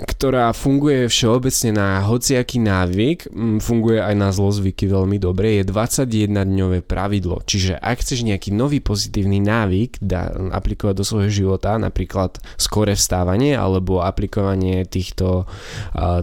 ktorá 0.00 0.50
funguje 0.50 1.06
všeobecne 1.06 1.70
na 1.76 2.02
hociaký 2.02 2.58
návyk, 2.58 3.30
funguje 3.62 4.02
aj 4.02 4.14
na 4.18 4.28
zlozvyky 4.34 4.90
veľmi 4.90 5.20
dobre, 5.20 5.60
je 5.60 5.68
21-dňové 5.68 6.82
pravidlo. 6.82 7.44
Čiže 7.44 7.78
ak 7.78 8.02
chceš 8.02 8.26
nejaký 8.26 8.50
nový 8.50 8.82
pozitívny 8.82 9.38
návyk 9.38 10.02
da, 10.02 10.32
aplikovať 10.32 10.94
do 10.96 11.04
svojho 11.06 11.30
života, 11.30 11.78
napríklad 11.78 12.42
skore 12.58 12.98
vstávanie 12.98 13.54
alebo 13.54 14.02
aplikovanie 14.02 14.82
týchto, 14.88 15.46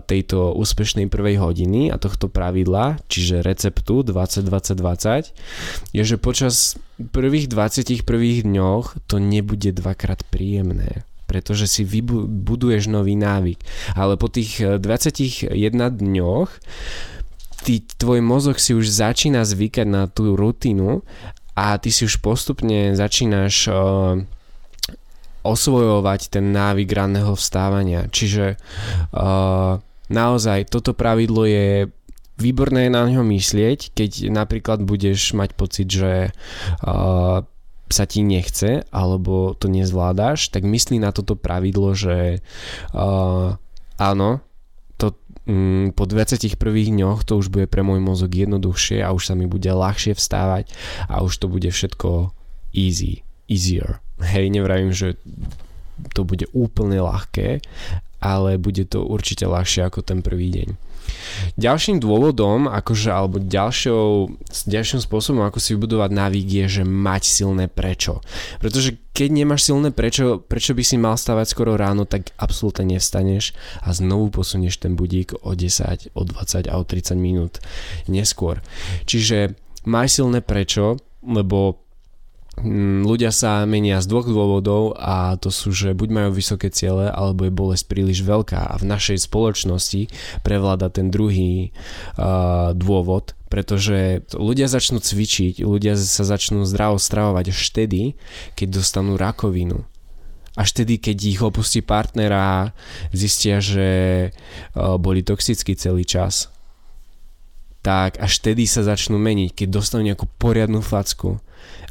tejto 0.06 0.54
úspešnej 0.60 1.08
prvej 1.08 1.40
hodiny 1.40 1.94
a 1.94 2.02
tohto 2.02 2.28
pravidla, 2.28 3.00
čiže 3.08 3.46
receptu 3.46 4.04
20-20-20, 4.04 5.32
je, 5.96 6.04
že 6.04 6.18
počas 6.20 6.76
prvých 7.00 7.48
21 7.48 8.04
dňoch 8.44 9.08
to 9.08 9.24
nebude 9.24 9.72
dvakrát 9.72 10.28
príjemné 10.28 11.08
pretože 11.30 11.70
si 11.70 11.86
vybuduješ 11.86 12.90
nový 12.90 13.14
návyk. 13.14 13.62
Ale 13.94 14.18
po 14.18 14.26
tých 14.34 14.82
21 14.82 15.54
eh, 15.54 15.90
dňoch 15.94 16.50
ty, 17.62 17.86
tvoj 17.86 18.20
mozog 18.26 18.58
si 18.58 18.74
už 18.74 18.90
začína 18.90 19.46
zvykať 19.46 19.88
na 19.88 20.10
tú 20.10 20.34
rutinu 20.34 21.06
a 21.54 21.78
ty 21.78 21.92
si 21.92 22.08
už 22.08 22.24
postupne 22.24 22.96
začínaš 22.96 23.68
uh, 23.68 24.16
osvojovať 25.44 26.32
ten 26.32 26.56
návyk 26.56 26.88
ranného 26.88 27.36
vstávania. 27.36 28.08
Čiže 28.08 28.56
uh, 28.56 29.84
naozaj 30.08 30.72
toto 30.72 30.96
pravidlo 30.96 31.44
je 31.44 31.92
výborné 32.40 32.88
na 32.88 33.04
ňo 33.04 33.28
myslieť, 33.28 33.92
keď 33.92 34.32
napríklad 34.32 34.80
budeš 34.88 35.36
mať 35.36 35.50
pocit, 35.60 35.88
že 35.92 36.32
uh, 36.32 37.44
sa 37.90 38.06
ti 38.06 38.22
nechce 38.22 38.86
alebo 38.94 39.58
to 39.58 39.66
nezvládáš, 39.68 40.54
tak 40.54 40.64
myslí 40.64 41.02
na 41.02 41.10
toto 41.10 41.34
pravidlo, 41.34 41.98
že 41.98 42.46
uh, 42.94 43.58
áno, 43.98 44.30
to, 45.02 45.18
um, 45.50 45.90
po 45.92 46.06
21 46.06 46.54
dňoch 46.94 47.26
to 47.26 47.42
už 47.42 47.50
bude 47.50 47.66
pre 47.66 47.82
môj 47.82 47.98
mozog 48.00 48.30
jednoduchšie 48.30 49.02
a 49.02 49.10
už 49.10 49.30
sa 49.30 49.34
mi 49.34 49.50
bude 49.50 49.70
ľahšie 49.70 50.14
vstávať 50.14 50.70
a 51.10 51.26
už 51.26 51.34
to 51.42 51.46
bude 51.50 51.68
všetko 51.68 52.30
easy, 52.78 53.26
easier. 53.50 54.00
Hej, 54.22 54.54
nevravím, 54.54 54.94
že 54.94 55.18
to 56.14 56.24
bude 56.24 56.48
úplne 56.54 57.02
ľahké, 57.02 57.64
ale 58.20 58.60
bude 58.60 58.84
to 58.88 59.04
určite 59.04 59.48
ľahšie 59.48 59.88
ako 59.88 60.04
ten 60.04 60.20
prvý 60.20 60.52
deň. 60.52 60.70
Ďalším 61.60 62.00
dôvodom, 62.00 62.72
akože, 62.72 63.10
alebo 63.12 63.40
ďalšou, 63.44 64.32
ďalším 64.68 65.00
spôsobom, 65.04 65.44
ako 65.44 65.60
si 65.60 65.76
vybudovať 65.76 66.12
návyk 66.12 66.48
je, 66.48 66.66
že 66.80 66.84
mať 66.84 67.24
silné 67.28 67.66
prečo. 67.68 68.24
Pretože 68.64 68.96
keď 69.12 69.30
nemáš 69.36 69.68
silné 69.68 69.92
prečo, 69.92 70.40
prečo 70.40 70.72
by 70.72 70.84
si 70.86 70.96
mal 70.96 71.20
stávať 71.20 71.52
skoro 71.52 71.76
ráno, 71.76 72.08
tak 72.08 72.32
absolútne 72.40 72.96
nevstaneš 72.96 73.52
a 73.84 73.92
znovu 73.92 74.32
posunieš 74.32 74.80
ten 74.80 74.96
budík 74.96 75.36
o 75.44 75.52
10, 75.52 76.16
o 76.16 76.22
20 76.24 76.72
a 76.72 76.74
o 76.80 76.84
30 76.88 77.20
minút 77.20 77.60
neskôr. 78.08 78.64
Čiže 79.04 79.60
maj 79.84 80.08
silné 80.08 80.40
prečo, 80.40 80.96
lebo 81.20 81.89
ľudia 83.06 83.32
sa 83.32 83.64
menia 83.64 84.04
z 84.04 84.10
dvoch 84.12 84.28
dôvodov 84.28 84.98
a 85.00 85.40
to 85.40 85.48
sú, 85.48 85.72
že 85.72 85.96
buď 85.96 86.10
majú 86.12 86.30
vysoké 86.36 86.68
ciele, 86.68 87.08
alebo 87.08 87.48
je 87.48 87.54
bolesť 87.54 87.86
príliš 87.88 88.20
veľká 88.24 88.76
a 88.76 88.80
v 88.80 88.86
našej 88.90 89.28
spoločnosti 89.30 90.12
prevláda 90.44 90.92
ten 90.92 91.08
druhý 91.08 91.72
uh, 92.20 92.76
dôvod, 92.76 93.34
pretože 93.48 94.28
ľudia 94.36 94.68
začnú 94.68 95.00
cvičiť, 95.00 95.64
ľudia 95.64 95.96
sa 95.96 96.24
začnú 96.28 96.68
zdravo 96.68 97.00
stravovať 97.00 97.46
až 97.56 97.60
vtedy, 97.72 98.02
keď 98.60 98.84
dostanú 98.84 99.16
rakovinu. 99.16 99.88
Až 100.60 100.76
vtedy, 100.76 101.00
keď 101.00 101.18
ich 101.24 101.40
opustí 101.40 101.80
partnera, 101.80 102.76
zistia, 103.16 103.64
že 103.64 103.90
uh, 104.76 105.00
boli 105.00 105.24
toxickí 105.24 105.80
celý 105.80 106.04
čas 106.04 106.52
tak 107.80 108.20
až 108.20 108.44
vtedy 108.44 108.68
sa 108.68 108.84
začnú 108.84 109.16
meniť, 109.16 109.56
keď 109.56 109.68
dostanú 109.72 110.12
nejakú 110.12 110.28
poriadnu 110.36 110.84
facku 110.84 111.40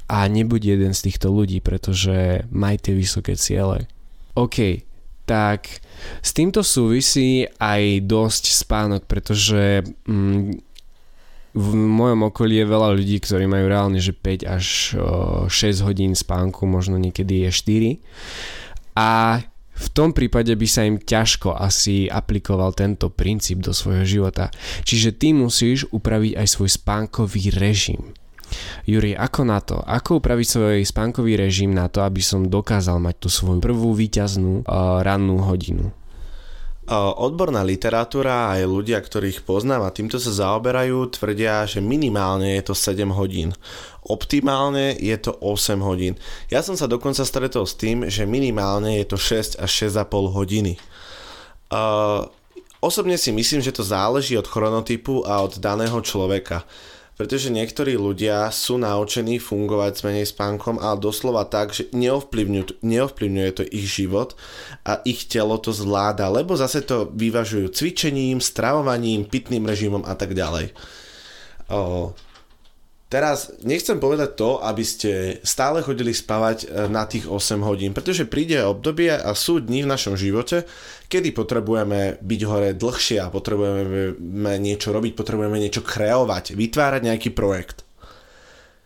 a 0.09 0.25
nebuď 0.25 0.77
jeden 0.77 0.93
z 0.97 1.13
týchto 1.13 1.29
ľudí, 1.29 1.61
pretože 1.61 2.49
maj 2.49 2.81
tie 2.81 2.97
vysoké 2.97 3.37
ciele. 3.37 3.85
OK, 4.33 4.83
tak 5.29 5.85
s 6.25 6.31
týmto 6.33 6.65
súvisí 6.65 7.45
aj 7.61 8.09
dosť 8.09 8.45
spánok, 8.57 9.05
pretože 9.05 9.85
mm, 10.09 10.69
v 11.53 11.69
mojom 11.75 12.33
okolí 12.33 12.61
je 12.63 12.73
veľa 12.73 12.89
ľudí, 12.97 13.17
ktorí 13.21 13.45
majú 13.45 13.67
reálne, 13.69 14.01
že 14.01 14.17
5 14.17 14.47
až 14.49 14.67
6 15.49 15.87
hodín 15.87 16.17
spánku, 16.17 16.65
možno 16.65 16.97
niekedy 16.97 17.49
je 17.49 17.51
4. 18.01 18.97
A 18.97 19.43
v 19.79 19.89
tom 19.95 20.11
prípade 20.11 20.51
by 20.59 20.67
sa 20.67 20.83
im 20.83 20.99
ťažko 20.99 21.55
asi 21.55 22.11
aplikoval 22.11 22.75
tento 22.75 23.11
princíp 23.15 23.63
do 23.63 23.71
svojho 23.71 24.03
života. 24.03 24.51
Čiže 24.83 25.15
ty 25.15 25.31
musíš 25.31 25.87
upraviť 25.95 26.35
aj 26.35 26.47
svoj 26.51 26.71
spánkový 26.75 27.55
režim. 27.55 28.15
Juri, 28.89 29.13
ako 29.13 29.41
na 29.45 29.61
to? 29.61 29.79
Ako 29.85 30.19
upraviť 30.19 30.47
svoj 30.49 30.79
spánkový 30.85 31.37
režim 31.37 31.73
na 31.73 31.93
to, 31.93 32.01
aby 32.01 32.25
som 32.25 32.49
dokázal 32.49 32.97
mať 32.99 33.17
tú 33.21 33.29
svoju 33.29 33.61
prvú 33.61 33.93
výťaznú 33.93 34.65
uh, 34.65 35.05
rannú 35.05 35.45
hodinu? 35.45 35.93
Odborná 36.89 37.61
literatúra 37.69 38.57
aj 38.57 38.65
ľudia, 38.65 38.97
ktorých 38.97 39.45
poznám 39.45 39.85
a 39.85 39.93
týmto 39.93 40.17
sa 40.17 40.33
zaoberajú, 40.33 41.13
tvrdia, 41.13 41.69
že 41.69 41.85
minimálne 41.85 42.57
je 42.57 42.65
to 42.65 42.73
7 42.73 43.13
hodín. 43.13 43.53
Optimálne 44.09 44.97
je 44.97 45.13
to 45.21 45.37
8 45.37 45.85
hodín. 45.85 46.17
Ja 46.49 46.65
som 46.65 46.81
sa 46.81 46.89
dokonca 46.89 47.29
stretol 47.29 47.69
s 47.69 47.77
tým, 47.77 48.09
že 48.09 48.25
minimálne 48.25 49.05
je 49.05 49.07
to 49.13 49.21
6 49.21 49.61
až 49.61 49.71
6,5 49.93 50.33
hodiny. 50.33 50.81
Uh, 51.69 52.25
osobne 52.81 53.21
si 53.21 53.37
myslím, 53.37 53.61
že 53.61 53.77
to 53.77 53.85
záleží 53.85 54.41
od 54.41 54.49
chronotypu 54.49 55.29
a 55.29 55.45
od 55.45 55.61
daného 55.61 56.01
človeka 56.01 56.65
pretože 57.19 57.51
niektorí 57.51 57.99
ľudia 57.99 58.47
sú 58.55 58.79
naučení 58.79 59.43
fungovať 59.43 59.93
s 59.99 60.05
menej 60.07 60.27
spánkom, 60.31 60.79
ale 60.79 61.03
doslova 61.03 61.51
tak, 61.51 61.75
že 61.75 61.91
neovplyvňuje, 61.91 62.79
neovplyvňuje 62.87 63.51
to 63.59 63.67
ich 63.67 63.91
život 63.91 64.39
a 64.87 65.03
ich 65.03 65.27
telo 65.27 65.59
to 65.59 65.75
zvláda, 65.75 66.31
lebo 66.31 66.55
zase 66.55 66.87
to 66.87 67.11
vyvažujú 67.11 67.75
cvičením, 67.75 68.39
stravovaním, 68.39 69.27
pitným 69.27 69.67
režimom 69.67 70.07
a 70.07 70.15
tak 70.15 70.39
ďalej. 70.39 70.71
Teraz 73.09 73.57
nechcem 73.65 73.97
povedať 73.97 74.37
to, 74.37 74.61
aby 74.61 74.85
ste 74.85 75.41
stále 75.41 75.81
chodili 75.81 76.13
spávať 76.13 76.69
e, 76.69 76.93
na 76.93 77.09
tých 77.09 77.25
8 77.25 77.65
hodín, 77.65 77.97
pretože 77.97 78.29
príde 78.29 78.61
obdobie 78.61 79.09
a 79.09 79.33
sú 79.33 79.65
dni 79.65 79.89
v 79.89 79.91
našom 79.97 80.13
živote, 80.13 80.69
kedy 81.09 81.33
potrebujeme 81.33 82.21
byť 82.21 82.41
hore 82.45 82.77
dlhšie 82.77 83.25
a 83.25 83.33
potrebujeme 83.33 84.53
niečo 84.61 84.93
robiť, 84.93 85.17
potrebujeme 85.17 85.57
niečo 85.57 85.81
kreovať, 85.81 86.53
vytvárať 86.53 87.01
nejaký 87.09 87.33
projekt. 87.33 87.89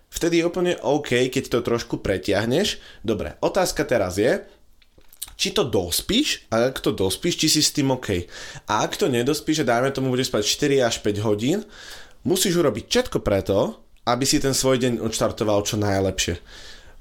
Vtedy 0.07 0.39
je 0.39 0.47
úplne 0.47 0.79
OK, 0.87 1.27
keď 1.27 1.45
to 1.51 1.67
trošku 1.67 1.99
pretiahneš. 1.99 2.79
Dobre, 3.03 3.35
otázka 3.43 3.83
teraz 3.83 4.23
je, 4.23 4.39
či 5.35 5.51
to 5.51 5.67
dospíš 5.67 6.47
a 6.55 6.71
ak 6.71 6.79
to 6.79 6.95
dospíš, 6.95 7.43
či 7.43 7.49
si 7.59 7.61
s 7.65 7.75
tým 7.75 7.91
OK. 7.91 8.23
A 8.71 8.87
ak 8.87 8.95
to 8.95 9.11
nedospíš 9.11 9.67
a 9.67 9.69
dajme 9.75 9.91
tomu 9.91 10.15
budeš 10.15 10.31
spať 10.31 10.79
4 10.79 10.87
až 10.87 10.95
5 11.03 11.27
hodín, 11.27 11.67
musíš 12.23 12.55
urobiť 12.63 12.87
všetko 12.87 13.19
preto, 13.19 13.83
aby 14.03 14.25
si 14.27 14.43
ten 14.43 14.55
svoj 14.55 14.83
deň 14.83 14.99
odštartoval 14.99 15.63
čo 15.63 15.79
najlepšie. 15.79 16.39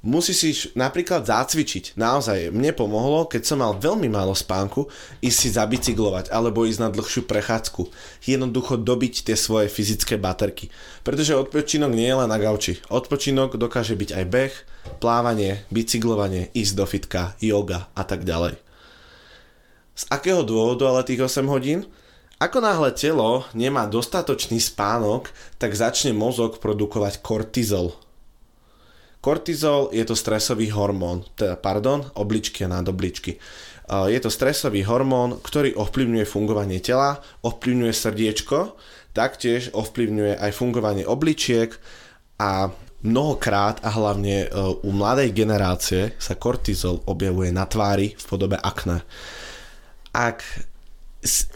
Musí 0.02 0.34
si 0.34 0.50
napríklad 0.74 1.30
zacvičiť. 1.30 1.94
Naozaj, 1.94 2.50
mne 2.50 2.74
pomohlo, 2.74 3.30
keď 3.30 3.46
som 3.46 3.62
mal 3.62 3.78
veľmi 3.78 4.10
málo 4.10 4.34
spánku, 4.34 4.90
ísť 5.22 5.38
si 5.38 5.50
zabicyklovať 5.54 6.34
alebo 6.34 6.66
ísť 6.66 6.82
na 6.82 6.90
dlhšiu 6.90 7.30
prechádzku. 7.30 7.86
Jednoducho 8.26 8.82
dobiť 8.82 9.30
tie 9.30 9.38
svoje 9.38 9.70
fyzické 9.70 10.18
baterky. 10.18 10.74
Pretože 11.06 11.38
odpočinok 11.38 11.94
nie 11.94 12.10
je 12.10 12.18
len 12.18 12.34
na 12.34 12.42
gauči. 12.42 12.82
Odpočinok 12.90 13.62
dokáže 13.62 13.94
byť 13.94 14.10
aj 14.18 14.26
beh, 14.26 14.54
plávanie, 14.98 15.62
bicyklovanie, 15.70 16.50
ísť 16.58 16.74
do 16.74 16.86
fitka, 16.90 17.38
yoga 17.38 17.94
a 17.94 18.02
tak 18.02 18.26
ďalej. 18.26 18.58
Z 19.94 20.04
akého 20.10 20.42
dôvodu 20.42 20.90
ale 20.90 21.06
tých 21.06 21.22
8 21.22 21.46
hodín? 21.46 21.86
Ako 22.42 22.58
náhle 22.58 22.90
telo 22.98 23.46
nemá 23.54 23.86
dostatočný 23.86 24.58
spánok, 24.58 25.30
tak 25.62 25.78
začne 25.78 26.10
mozog 26.10 26.58
produkovať 26.58 27.22
kortizol. 27.22 27.94
Kortizol 29.22 29.94
je 29.94 30.02
to 30.02 30.18
stresový 30.18 30.74
hormón, 30.74 31.22
teda 31.38 31.54
pardon, 31.54 32.02
obličky 32.18 32.66
a 32.66 32.74
nádobličky. 32.74 33.38
Je 34.10 34.18
to 34.18 34.34
stresový 34.34 34.82
hormón, 34.82 35.38
ktorý 35.38 35.78
ovplyvňuje 35.78 36.26
fungovanie 36.26 36.82
tela, 36.82 37.22
ovplyvňuje 37.46 37.94
srdiečko, 37.94 38.74
taktiež 39.14 39.70
ovplyvňuje 39.78 40.42
aj 40.42 40.52
fungovanie 40.58 41.06
obličiek 41.06 41.78
a 42.42 42.74
mnohokrát 43.06 43.86
a 43.86 43.94
hlavne 43.94 44.46
e, 44.46 44.48
u 44.82 44.90
mladej 44.94 45.30
generácie 45.34 46.18
sa 46.18 46.38
kortizol 46.38 47.06
objavuje 47.06 47.54
na 47.54 47.70
tvári 47.70 48.18
v 48.18 48.24
podobe 48.26 48.58
akné. 48.58 49.06
Ak 50.14 50.71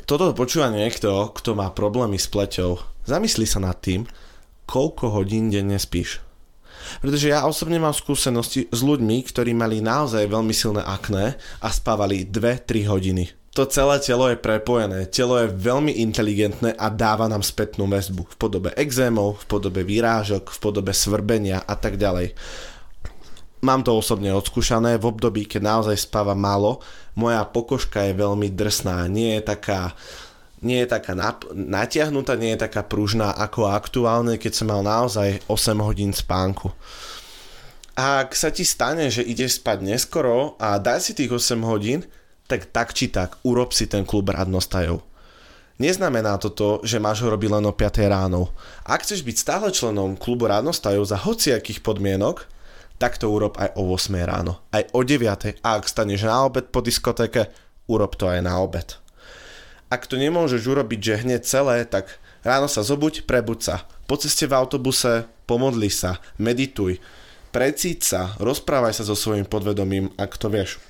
toto 0.06 0.30
počúva 0.38 0.69
niekto, 0.69 1.34
kto 1.34 1.58
má 1.58 1.73
problémy 1.73 2.21
s 2.21 2.30
pleťou, 2.30 2.78
zamysli 3.10 3.49
sa 3.49 3.58
nad 3.58 3.78
tým, 3.82 4.06
koľko 4.69 5.10
hodín 5.13 5.49
denne 5.49 5.78
spíš. 5.82 6.21
Pretože 7.01 7.34
ja 7.34 7.49
osobne 7.49 7.82
mám 7.82 7.97
skúsenosti 7.97 8.69
s 8.69 8.80
ľuďmi, 8.86 9.25
ktorí 9.25 9.58
mali 9.58 9.82
naozaj 9.82 10.30
veľmi 10.30 10.54
silné 10.54 10.86
akné 10.86 11.34
a 11.65 11.67
spávali 11.73 12.30
2-3 12.30 12.86
hodiny. 12.86 13.25
To 13.56 13.63
celé 13.63 14.04
telo 14.04 14.28
je 14.28 14.36
prepojené, 14.36 15.08
telo 15.08 15.39
je 15.39 15.47
veľmi 15.47 16.04
inteligentné 16.04 16.75
a 16.75 16.91
dáva 16.91 17.32
nám 17.32 17.39
spätnú 17.39 17.88
väzbu 17.88 18.28
v 18.28 18.36
podobe 18.36 18.69
exémov, 18.75 19.39
v 19.41 19.45
podobe 19.47 19.82
výrážok, 19.88 20.51
v 20.51 20.60
podobe 20.60 20.91
svrbenia 20.91 21.63
a 21.63 21.73
tak 21.80 21.95
ďalej. 21.95 22.36
Mám 23.65 23.82
to 23.82 23.97
osobne 23.97 24.30
odskúšané 24.30 25.01
v 25.01 25.10
období, 25.10 25.49
keď 25.49 25.62
naozaj 25.65 26.06
spáva 26.06 26.38
málo. 26.38 26.86
Moja 27.17 27.41
pokožka 27.49 28.06
je 28.06 28.13
veľmi 28.13 28.54
drsná, 28.54 29.10
nie 29.10 29.41
je 29.41 29.41
taká 29.41 29.97
nie 30.65 30.82
je 30.82 30.88
taká 30.89 31.13
nap- 31.13 31.49
natiahnutá, 31.54 32.38
nie 32.38 32.58
je 32.58 32.65
taká 32.65 32.82
pružná 32.82 33.34
ako 33.34 33.69
aktuálne, 33.69 34.41
keď 34.41 34.54
som 34.54 34.67
mal 34.69 34.82
naozaj 34.82 35.45
8 35.45 35.78
hodín 35.82 36.10
spánku. 36.10 36.73
A 37.97 38.25
ak 38.25 38.34
sa 38.34 38.49
ti 38.49 38.65
stane, 38.65 39.10
že 39.13 39.21
ideš 39.21 39.62
spať 39.62 39.86
neskoro 39.86 40.58
a 40.58 40.82
daj 40.82 41.06
si 41.06 41.12
tých 41.13 41.30
8 41.30 41.62
hodín, 41.65 42.06
tak 42.45 42.69
tak 42.69 42.93
či 42.97 43.10
tak 43.10 43.38
urob 43.45 43.73
si 43.73 43.86
ten 43.86 44.06
klub 44.06 44.30
radnostajov. 44.30 45.01
Neznamená 45.75 46.39
to 46.39 46.49
to, 46.56 46.69
že 46.88 47.04
máš 47.04 47.21
ho 47.21 47.30
robiť 47.30 47.49
len 47.51 47.65
o 47.67 47.73
5 47.75 48.06
ráno. 48.08 48.49
Ak 48.88 49.04
chceš 49.04 49.21
byť 49.25 49.38
stále 49.38 49.67
členom 49.69 50.15
klubu 50.15 50.47
radnostajov 50.47 51.04
za 51.04 51.17
hociakých 51.19 51.84
podmienok, 51.84 52.55
tak 52.95 53.19
to 53.19 53.27
urob 53.27 53.60
aj 53.60 53.75
o 53.75 53.91
8 53.91 54.15
ráno, 54.23 54.63
aj 54.71 54.91
o 54.95 55.03
9 55.03 55.60
a 55.63 55.69
ak 55.75 55.86
staneš 55.86 56.27
na 56.27 56.47
obed 56.47 56.71
po 56.71 56.79
diskotéke, 56.79 57.51
urob 57.91 58.15
to 58.15 58.31
aj 58.31 58.39
na 58.39 58.60
obed. 58.60 58.97
Ak 59.91 60.10
to 60.10 60.17
nemôžeš 60.17 60.65
urobiť, 60.65 60.99
že 60.99 61.21
hneď 61.21 61.41
celé, 61.45 61.86
tak 61.86 62.17
ráno 62.41 62.65
sa 62.65 62.81
zobuď, 62.81 63.27
prebuď 63.29 63.60
sa. 63.62 63.75
Po 64.10 64.17
ceste 64.17 64.49
v 64.49 64.58
autobuse 64.58 65.29
pomodli 65.45 65.93
sa, 65.93 66.17
medituj, 66.41 66.97
precíť 67.53 67.99
sa, 68.01 68.21
rozprávaj 68.41 68.97
sa 68.97 69.03
so 69.05 69.13
svojím 69.13 69.45
podvedomím, 69.45 70.10
ak 70.17 70.36
to 70.39 70.49
vieš 70.49 70.81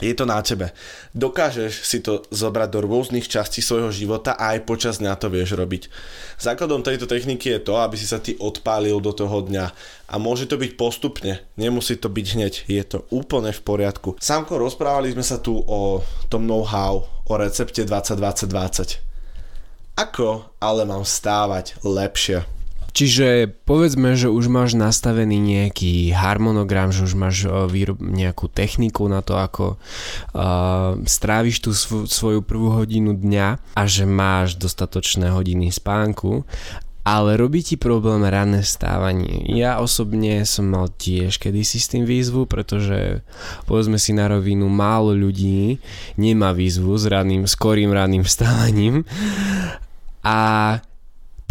je 0.00 0.14
to 0.16 0.24
na 0.24 0.40
tebe. 0.40 0.72
Dokážeš 1.12 1.84
si 1.84 2.00
to 2.00 2.24
zobrať 2.32 2.68
do 2.72 2.80
rôznych 2.82 3.28
častí 3.28 3.60
svojho 3.60 3.92
života 3.92 4.32
a 4.32 4.56
aj 4.56 4.64
počas 4.64 4.98
dňa 4.98 5.20
to 5.20 5.28
vieš 5.28 5.52
robiť. 5.52 5.92
Základom 6.40 6.80
tejto 6.80 7.04
techniky 7.04 7.52
je 7.52 7.60
to, 7.60 7.76
aby 7.76 8.00
si 8.00 8.08
sa 8.08 8.16
ty 8.16 8.32
odpálil 8.40 8.96
do 9.04 9.12
toho 9.12 9.44
dňa. 9.44 9.66
A 10.08 10.14
môže 10.16 10.48
to 10.48 10.56
byť 10.56 10.80
postupne, 10.80 11.44
nemusí 11.60 12.00
to 12.00 12.08
byť 12.08 12.26
hneď, 12.34 12.54
je 12.66 12.82
to 12.88 13.04
úplne 13.12 13.52
v 13.52 13.60
poriadku. 13.60 14.16
Sámko, 14.16 14.56
rozprávali 14.56 15.12
sme 15.12 15.24
sa 15.24 15.36
tu 15.36 15.60
o 15.60 16.00
tom 16.32 16.48
know-how, 16.48 17.04
o 17.28 17.32
recepte 17.36 17.84
2020-2020. 17.84 19.12
Ako 19.92 20.56
ale 20.56 20.88
mám 20.88 21.04
stávať 21.04 21.76
lepšie? 21.84 22.61
Čiže 22.92 23.48
povedzme, 23.64 24.14
že 24.14 24.28
už 24.28 24.52
máš 24.52 24.76
nastavený 24.76 25.40
nejaký 25.40 26.12
harmonogram, 26.12 26.92
že 26.92 27.08
už 27.08 27.14
máš 27.16 27.48
výrob, 27.72 28.00
nejakú 28.00 28.52
techniku 28.52 29.08
na 29.08 29.24
to, 29.24 29.40
ako 29.40 29.76
uh, 30.36 31.00
stráviš 31.08 31.64
tú 31.64 31.70
svo, 31.72 32.04
svoju 32.04 32.44
prvú 32.44 32.76
hodinu 32.76 33.16
dňa 33.16 33.76
a 33.76 33.82
že 33.88 34.04
máš 34.04 34.60
dostatočné 34.60 35.32
hodiny 35.32 35.72
spánku 35.72 36.44
ale 37.02 37.34
robí 37.34 37.66
ti 37.66 37.74
problém 37.74 38.22
ranné 38.22 38.62
stávanie. 38.62 39.42
Ja 39.50 39.82
osobne 39.82 40.46
som 40.46 40.70
mal 40.70 40.86
tiež 40.86 41.42
kedysi 41.42 41.82
s 41.82 41.90
tým 41.90 42.06
výzvu, 42.06 42.46
pretože 42.46 43.26
povedzme 43.66 43.98
si 43.98 44.14
na 44.14 44.30
rovinu, 44.30 44.70
málo 44.70 45.10
ľudí 45.10 45.82
nemá 46.14 46.54
výzvu 46.54 46.94
s 46.94 47.10
ranným, 47.10 47.50
skorým 47.50 47.90
ranným 47.90 48.22
stávaním 48.38 49.02
a 50.22 50.38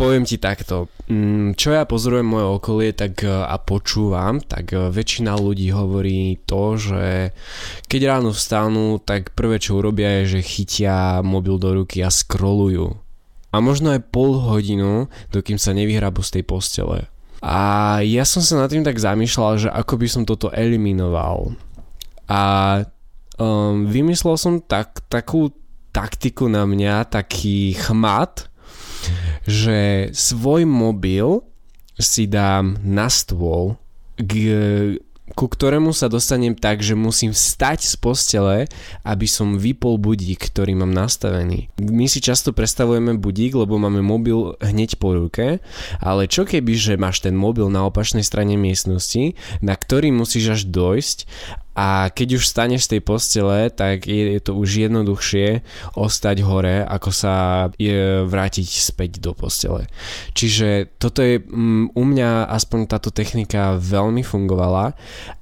poviem 0.01 0.25
ti 0.25 0.41
takto, 0.41 0.89
mm, 1.05 1.53
čo 1.53 1.77
ja 1.77 1.85
pozorujem 1.85 2.25
moje 2.25 2.45
okolie 2.57 2.89
tak 2.97 3.21
e, 3.21 3.29
a 3.29 3.61
počúvam, 3.61 4.41
tak 4.41 4.73
e, 4.73 4.89
väčšina 4.89 5.37
ľudí 5.37 5.69
hovorí 5.69 6.41
to, 6.49 6.73
že 6.81 7.37
keď 7.85 8.01
ráno 8.09 8.33
vstanú, 8.33 8.97
tak 8.97 9.37
prvé 9.37 9.61
čo 9.61 9.77
urobia 9.77 10.25
je, 10.25 10.41
že 10.41 10.49
chytia 10.49 11.21
mobil 11.21 11.61
do 11.61 11.77
ruky 11.77 12.01
a 12.01 12.09
scrollujú. 12.09 12.97
a 13.51 13.59
možno 13.59 13.93
aj 13.93 14.09
pol 14.09 14.41
hodinu, 14.41 15.11
dokým 15.29 15.61
sa 15.61 15.75
nevyhrabu 15.75 16.25
z 16.25 16.39
tej 16.39 16.43
postele. 16.49 16.99
A 17.43 17.99
ja 18.01 18.23
som 18.23 18.39
sa 18.41 18.57
nad 18.57 18.71
tým 18.71 18.81
tak 18.81 18.95
zamýšľal, 18.97 19.53
že 19.59 19.69
ako 19.69 19.93
by 19.99 20.07
som 20.07 20.23
toto 20.23 20.53
eliminoval. 20.55 21.51
A 22.31 22.41
um, 23.35 23.91
vymyslel 23.91 24.39
som 24.39 24.63
tak, 24.63 25.03
takú 25.11 25.51
taktiku 25.91 26.47
na 26.47 26.63
mňa, 26.63 27.11
taký 27.11 27.75
chmat, 27.75 28.50
že 29.47 30.09
svoj 30.11 30.65
mobil 30.65 31.41
si 31.99 32.25
dám 32.25 32.81
na 32.81 33.07
stôl, 33.11 33.77
k, 34.17 34.31
ku 35.31 35.47
ktorému 35.47 35.95
sa 35.95 36.11
dostanem 36.11 36.53
tak, 36.53 36.83
že 36.83 36.97
musím 36.97 37.31
vstať 37.31 37.79
z 37.87 37.95
postele, 37.97 38.57
aby 39.07 39.27
som 39.27 39.55
vypol 39.55 39.95
budík, 39.97 40.51
ktorý 40.51 40.75
mám 40.75 40.91
nastavený. 40.91 41.71
My 41.79 42.05
si 42.11 42.19
často 42.19 42.51
predstavujeme 42.51 43.15
budík, 43.17 43.55
lebo 43.55 43.79
máme 43.79 44.03
mobil 44.03 44.55
hneď 44.59 44.99
po 44.99 45.15
ruke, 45.15 45.63
ale 46.03 46.27
čo 46.27 46.43
keby, 46.43 46.73
že 46.75 46.99
máš 46.99 47.23
ten 47.23 47.33
mobil 47.33 47.71
na 47.71 47.87
opačnej 47.87 48.25
strane 48.25 48.59
miestnosti, 48.59 49.39
na 49.63 49.73
ktorý 49.73 50.11
musíš 50.11 50.59
až 50.59 50.61
dojsť 50.67 51.17
a 51.81 52.13
keď 52.13 52.37
už 52.37 52.45
staneš 52.45 52.85
z 52.85 52.97
tej 52.97 53.01
postele, 53.01 53.73
tak 53.73 54.05
je, 54.05 54.37
je 54.37 54.41
to 54.45 54.53
už 54.53 54.85
jednoduchšie 54.85 55.65
ostať 55.97 56.45
hore, 56.45 56.85
ako 56.85 57.09
sa 57.09 57.33
je 57.81 58.21
vrátiť 58.21 58.69
späť 58.69 59.17
do 59.17 59.33
postele. 59.33 59.89
Čiže 60.37 60.93
toto 61.01 61.25
je 61.25 61.41
um, 61.41 61.89
u 61.97 62.03
mňa 62.05 62.53
aspoň 62.53 62.85
táto 62.85 63.09
technika 63.09 63.81
veľmi 63.81 64.21
fungovala 64.21 64.93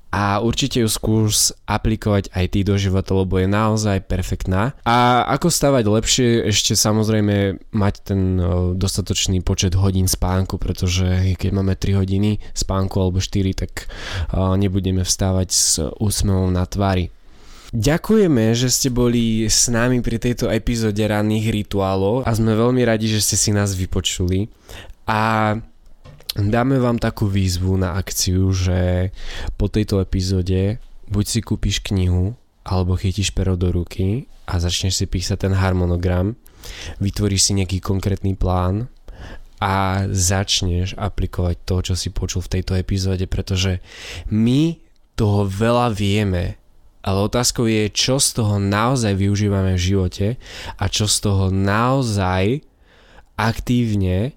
a 0.09 0.41
určite 0.41 0.81
ju 0.81 0.89
skús 0.89 1.53
aplikovať 1.69 2.33
aj 2.33 2.45
ty 2.49 2.65
do 2.65 2.73
života, 2.81 3.13
lebo 3.13 3.37
je 3.37 3.45
naozaj 3.45 4.09
perfektná. 4.09 4.73
A 4.81 5.21
ako 5.29 5.53
stavať 5.53 5.85
lepšie, 5.85 6.49
ešte 6.49 6.73
samozrejme 6.73 7.61
mať 7.69 7.93
ten 8.01 8.41
dostatočný 8.73 9.45
počet 9.45 9.77
hodín 9.77 10.09
spánku, 10.09 10.57
pretože 10.57 11.37
keď 11.37 11.49
máme 11.53 11.77
3 11.77 12.01
hodiny 12.01 12.41
spánku 12.57 12.97
alebo 12.97 13.21
4, 13.21 13.53
tak 13.53 13.85
nebudeme 14.33 15.05
vstávať 15.05 15.49
s 15.53 15.77
úsmevom 16.01 16.49
na 16.49 16.65
tvári. 16.65 17.13
Ďakujeme, 17.69 18.57
že 18.57 18.73
ste 18.73 18.89
boli 18.89 19.45
s 19.45 19.69
nami 19.69 20.01
pri 20.01 20.17
tejto 20.17 20.49
epizóde 20.49 21.05
ranných 21.05 21.53
rituálov 21.53 22.25
a 22.25 22.33
sme 22.33 22.57
veľmi 22.57 22.81
radi, 22.81 23.05
že 23.05 23.21
ste 23.21 23.37
si 23.37 23.53
nás 23.53 23.77
vypočuli. 23.77 24.49
A 25.05 25.53
dáme 26.47 26.79
vám 26.79 26.95
takú 26.95 27.27
výzvu 27.27 27.75
na 27.75 27.99
akciu, 27.99 28.55
že 28.55 29.11
po 29.59 29.67
tejto 29.67 29.99
epizóde 29.99 30.79
buď 31.09 31.25
si 31.25 31.39
kúpiš 31.43 31.83
knihu, 31.83 32.37
alebo 32.63 32.95
chytíš 32.95 33.33
pero 33.33 33.57
do 33.57 33.73
ruky 33.73 34.29
a 34.45 34.61
začneš 34.61 35.03
si 35.03 35.05
písať 35.09 35.49
ten 35.49 35.53
harmonogram, 35.57 36.37
vytvoríš 37.01 37.49
si 37.49 37.51
nejaký 37.57 37.81
konkrétny 37.81 38.37
plán 38.37 38.87
a 39.59 40.05
začneš 40.07 40.95
aplikovať 40.95 41.55
to, 41.67 41.75
čo 41.91 41.93
si 41.97 42.13
počul 42.13 42.45
v 42.45 42.59
tejto 42.59 42.79
epizóde, 42.79 43.27
pretože 43.27 43.83
my 44.31 44.79
toho 45.19 45.43
veľa 45.43 45.91
vieme, 45.91 46.55
ale 47.03 47.17
otázkou 47.27 47.67
je, 47.67 47.91
čo 47.91 48.21
z 48.21 48.39
toho 48.39 48.55
naozaj 48.61 49.17
využívame 49.19 49.75
v 49.75 49.83
živote 49.83 50.27
a 50.79 50.85
čo 50.87 51.11
z 51.11 51.17
toho 51.19 51.51
naozaj 51.51 52.63
aktívne 53.35 54.35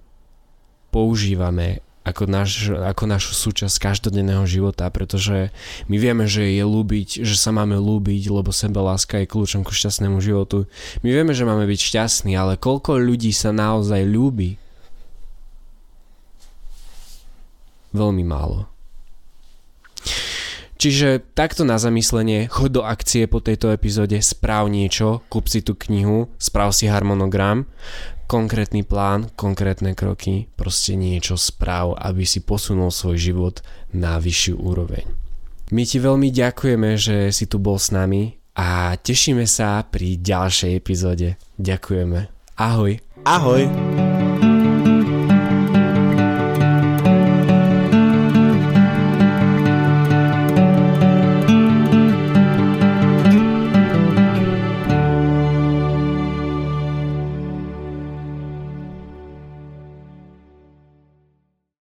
používame 0.91 1.83
ako, 2.03 2.27
naš, 2.27 2.67
ako 2.71 3.03
našu 3.07 3.31
súčasť 3.31 3.79
každodenného 3.79 4.43
života, 4.43 4.91
pretože 4.91 5.55
my 5.87 5.95
vieme, 5.95 6.27
že 6.27 6.51
je 6.51 6.63
ľúbiť, 6.63 7.23
že 7.23 7.35
sa 7.39 7.55
máme 7.55 7.79
ľúbiť, 7.79 8.27
lebo 8.27 8.51
seba 8.51 8.83
láska 8.83 9.23
je 9.23 9.31
kľúčom 9.31 9.63
ku 9.63 9.71
šťastnému 9.71 10.19
životu. 10.19 10.67
My 10.99 11.15
vieme, 11.15 11.31
že 11.31 11.47
máme 11.47 11.63
byť 11.63 11.79
šťastní, 11.79 12.35
ale 12.35 12.59
koľko 12.59 12.99
ľudí 12.99 13.31
sa 13.31 13.55
naozaj 13.55 14.03
ľúbi? 14.03 14.59
Veľmi 17.95 18.23
málo. 18.27 18.67
Čiže 20.83 21.23
takto 21.31 21.63
na 21.63 21.79
zamyslenie, 21.79 22.51
chod 22.51 22.75
do 22.75 22.83
akcie 22.83 23.23
po 23.23 23.39
tejto 23.39 23.71
epizóde, 23.71 24.19
správ 24.19 24.67
niečo, 24.67 25.23
kúp 25.31 25.47
si 25.47 25.63
tú 25.63 25.79
knihu, 25.87 26.27
správ 26.35 26.75
si 26.75 26.91
harmonogram, 26.91 27.63
konkrétny 28.25 28.85
plán, 28.85 29.29
konkrétne 29.33 29.93
kroky, 29.93 30.47
proste 30.53 30.95
niečo 30.97 31.35
správ, 31.39 31.97
aby 31.99 32.23
si 32.23 32.43
posunul 32.43 32.93
svoj 32.93 33.17
život 33.17 33.55
na 33.93 34.21
vyššiu 34.21 34.55
úroveň. 34.59 35.05
My 35.73 35.83
ti 35.87 35.97
veľmi 35.97 36.29
ďakujeme, 36.29 36.99
že 36.99 37.33
si 37.33 37.49
tu 37.49 37.57
bol 37.57 37.81
s 37.81 37.89
nami 37.89 38.37
a 38.53 38.93
tešíme 38.93 39.49
sa 39.49 39.81
pri 39.81 40.21
ďalšej 40.21 40.71
epizóde. 40.77 41.41
Ďakujeme. 41.57 42.29
Ahoj. 42.61 43.01
Ahoj. 43.25 44.12